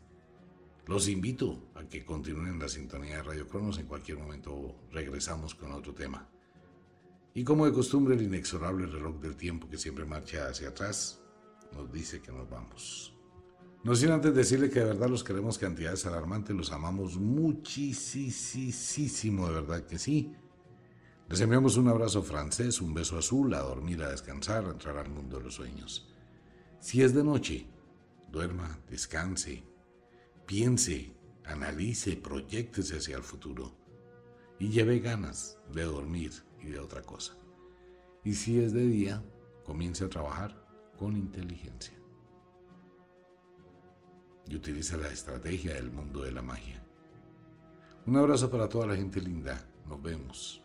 Los 0.86 1.08
invito 1.08 1.70
a 1.74 1.84
que 1.84 2.04
continúen 2.04 2.58
la 2.58 2.68
sintonía 2.68 3.16
de 3.16 3.22
Radio 3.22 3.46
Cronos. 3.48 3.78
En 3.78 3.86
cualquier 3.86 4.18
momento 4.18 4.76
regresamos 4.90 5.54
con 5.54 5.72
otro 5.72 5.94
tema. 5.94 6.28
Y 7.34 7.44
como 7.44 7.64
de 7.66 7.72
costumbre, 7.72 8.14
el 8.14 8.22
inexorable 8.22 8.86
reloj 8.86 9.20
del 9.20 9.36
tiempo 9.36 9.68
que 9.68 9.78
siempre 9.78 10.04
marcha 10.04 10.48
hacia 10.48 10.70
atrás 10.70 11.20
nos 11.72 11.92
dice 11.92 12.20
que 12.20 12.32
nos 12.32 12.50
vamos. 12.50 13.14
No 13.84 13.94
sin 13.94 14.10
antes 14.10 14.34
decirle 14.34 14.68
que 14.68 14.80
de 14.80 14.86
verdad 14.86 15.08
los 15.08 15.24
queremos 15.24 15.56
cantidades 15.56 16.04
alarmantes, 16.04 16.54
los 16.54 16.72
amamos 16.72 17.16
muchísimo, 17.16 17.96
de 19.46 19.54
verdad 19.54 19.86
que 19.86 19.98
sí. 19.98 20.34
Les 21.28 21.40
enviamos 21.40 21.76
un 21.76 21.88
abrazo 21.88 22.22
francés, 22.22 22.80
un 22.80 22.92
beso 22.92 23.16
azul, 23.16 23.54
a 23.54 23.60
dormir, 23.60 24.02
a 24.02 24.10
descansar, 24.10 24.64
a 24.64 24.70
entrar 24.70 24.98
al 24.98 25.08
mundo 25.08 25.38
de 25.38 25.44
los 25.44 25.54
sueños. 25.54 26.12
Si 26.80 27.02
es 27.02 27.14
de 27.14 27.22
noche, 27.22 27.68
duerma, 28.30 28.80
descanse, 28.90 29.62
piense, 30.50 31.14
analice, 31.44 32.16
proyectese 32.16 32.96
hacia 32.96 33.16
el 33.16 33.22
futuro 33.22 33.72
y 34.58 34.68
lleve 34.68 34.98
ganas 34.98 35.56
de 35.72 35.84
dormir 35.84 36.32
y 36.60 36.70
de 36.70 36.80
otra 36.80 37.02
cosa. 37.02 37.36
Y 38.24 38.34
si 38.34 38.58
es 38.58 38.72
de 38.72 38.84
día, 38.84 39.22
comience 39.64 40.04
a 40.04 40.08
trabajar 40.08 40.60
con 40.98 41.16
inteligencia 41.16 41.94
y 44.48 44.56
utiliza 44.56 44.96
la 44.96 45.06
estrategia 45.06 45.74
del 45.74 45.92
mundo 45.92 46.22
de 46.22 46.32
la 46.32 46.42
magia. 46.42 46.84
Un 48.06 48.16
abrazo 48.16 48.50
para 48.50 48.68
toda 48.68 48.88
la 48.88 48.96
gente 48.96 49.20
linda. 49.20 49.64
Nos 49.86 50.02
vemos. 50.02 50.60